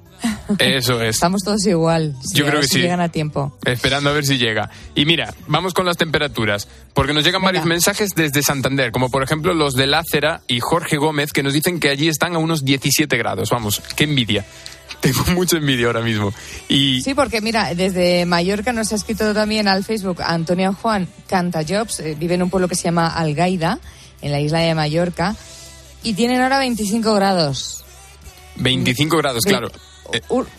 Eso 0.60 1.02
es. 1.02 1.16
Estamos 1.16 1.44
todos 1.44 1.66
igual. 1.66 2.16
Yo 2.34 2.46
creo 2.46 2.62
que 2.62 2.68
si 2.68 2.76
sí. 2.76 2.82
llegan 2.82 3.02
a 3.02 3.10
tiempo. 3.10 3.58
Esperando 3.66 4.10
a 4.10 4.14
ver 4.14 4.26
si 4.26 4.38
llega. 4.38 4.70
Y 4.96 5.06
mira, 5.06 5.34
vamos 5.48 5.74
con 5.74 5.86
las 5.86 5.98
temperaturas, 5.98 6.68
porque 6.94 7.14
nos 7.14 7.24
llegan 7.24 7.42
varios 7.42 7.66
mensajes 7.66 8.12
desde 8.16 8.42
Santander, 8.42 8.92
como 8.92 9.10
por 9.10 9.24
ejemplo 9.24 9.54
los 9.54 9.74
de 9.76 9.88
Lácera 9.88 10.42
y 10.48 10.60
Jorge 10.60 10.98
Gómez, 10.98 11.34
que 11.34 11.44
nos 11.44 11.54
dicen 11.54 11.80
que 11.80 11.90
allí 11.90 12.08
están 12.08 12.36
a 12.36 12.40
unos 12.40 12.64
17 12.64 13.18
grados. 13.18 13.50
Vamos, 13.50 13.82
qué 13.96 14.06
envidia. 14.06 14.46
Tengo 15.02 15.24
mucha 15.36 15.58
envidia 15.58 15.88
ahora 15.88 16.02
mismo. 16.02 16.34
Y 16.68 17.02
Sí, 17.02 17.14
porque 17.14 17.42
mira, 17.42 17.74
desde 17.76 18.26
Mallorca 18.26 18.74
nos 18.74 18.92
ha 18.92 18.96
escrito 18.96 19.34
también 19.34 19.68
al 19.68 19.84
Facebook 19.84 20.22
Antonio 20.24 20.74
Juan 20.74 21.08
Canta 21.28 21.64
Jobs, 21.68 22.00
eh, 22.00 22.16
vive 22.18 22.36
en 22.36 22.44
un 22.44 22.50
pueblo 22.50 22.68
que 22.68 22.76
se 22.76 22.84
llama 22.84 23.08
Algaida, 23.08 23.80
en 24.22 24.32
la 24.32 24.40
isla 24.40 24.60
de 24.60 24.74
Mallorca, 24.74 25.36
y 26.04 26.14
tienen 26.14 26.42
ahora 26.42 26.60
25 26.60 27.14
grados. 27.14 27.84
25 28.58 29.18
grados, 29.18 29.44
claro. 29.44 29.70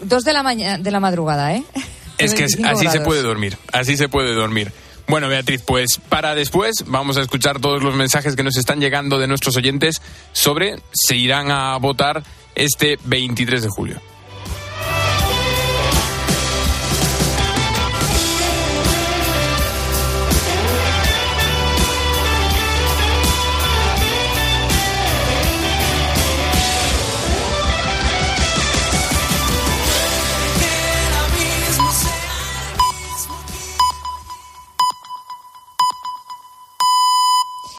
Dos 0.03 0.25
de 0.25 0.33
la 0.33 0.43
mañana, 0.43 0.79
de 0.79 0.91
la 0.91 1.01
madrugada, 1.01 1.55
¿eh? 1.55 1.65
Es 2.19 2.35
que 2.35 2.45
es- 2.45 2.57
25 2.57 2.69
así 2.69 2.89
se 2.99 3.01
puede 3.05 3.23
dormir, 3.23 3.57
así 3.73 3.97
se 3.97 4.09
puede 4.09 4.35
dormir. 4.35 4.73
Bueno, 5.07 5.29
Beatriz, 5.29 5.63
pues 5.65 6.01
para 6.09 6.35
después 6.35 6.85
vamos 6.87 7.17
a 7.17 7.23
escuchar 7.23 7.61
todos 7.61 7.83
los 7.83 7.95
mensajes 7.95 8.37
que 8.37 8.43
nos 8.43 8.57
están 8.57 8.81
llegando 8.81 9.19
de 9.19 9.27
nuestros 9.27 9.57
oyentes 9.57 10.03
sobre 10.33 10.77
si 10.93 11.17
irán 11.17 11.51
a 11.51 11.77
votar 11.79 12.23
este 12.55 12.99
23 13.05 13.63
de 13.63 13.69
julio. 13.69 14.01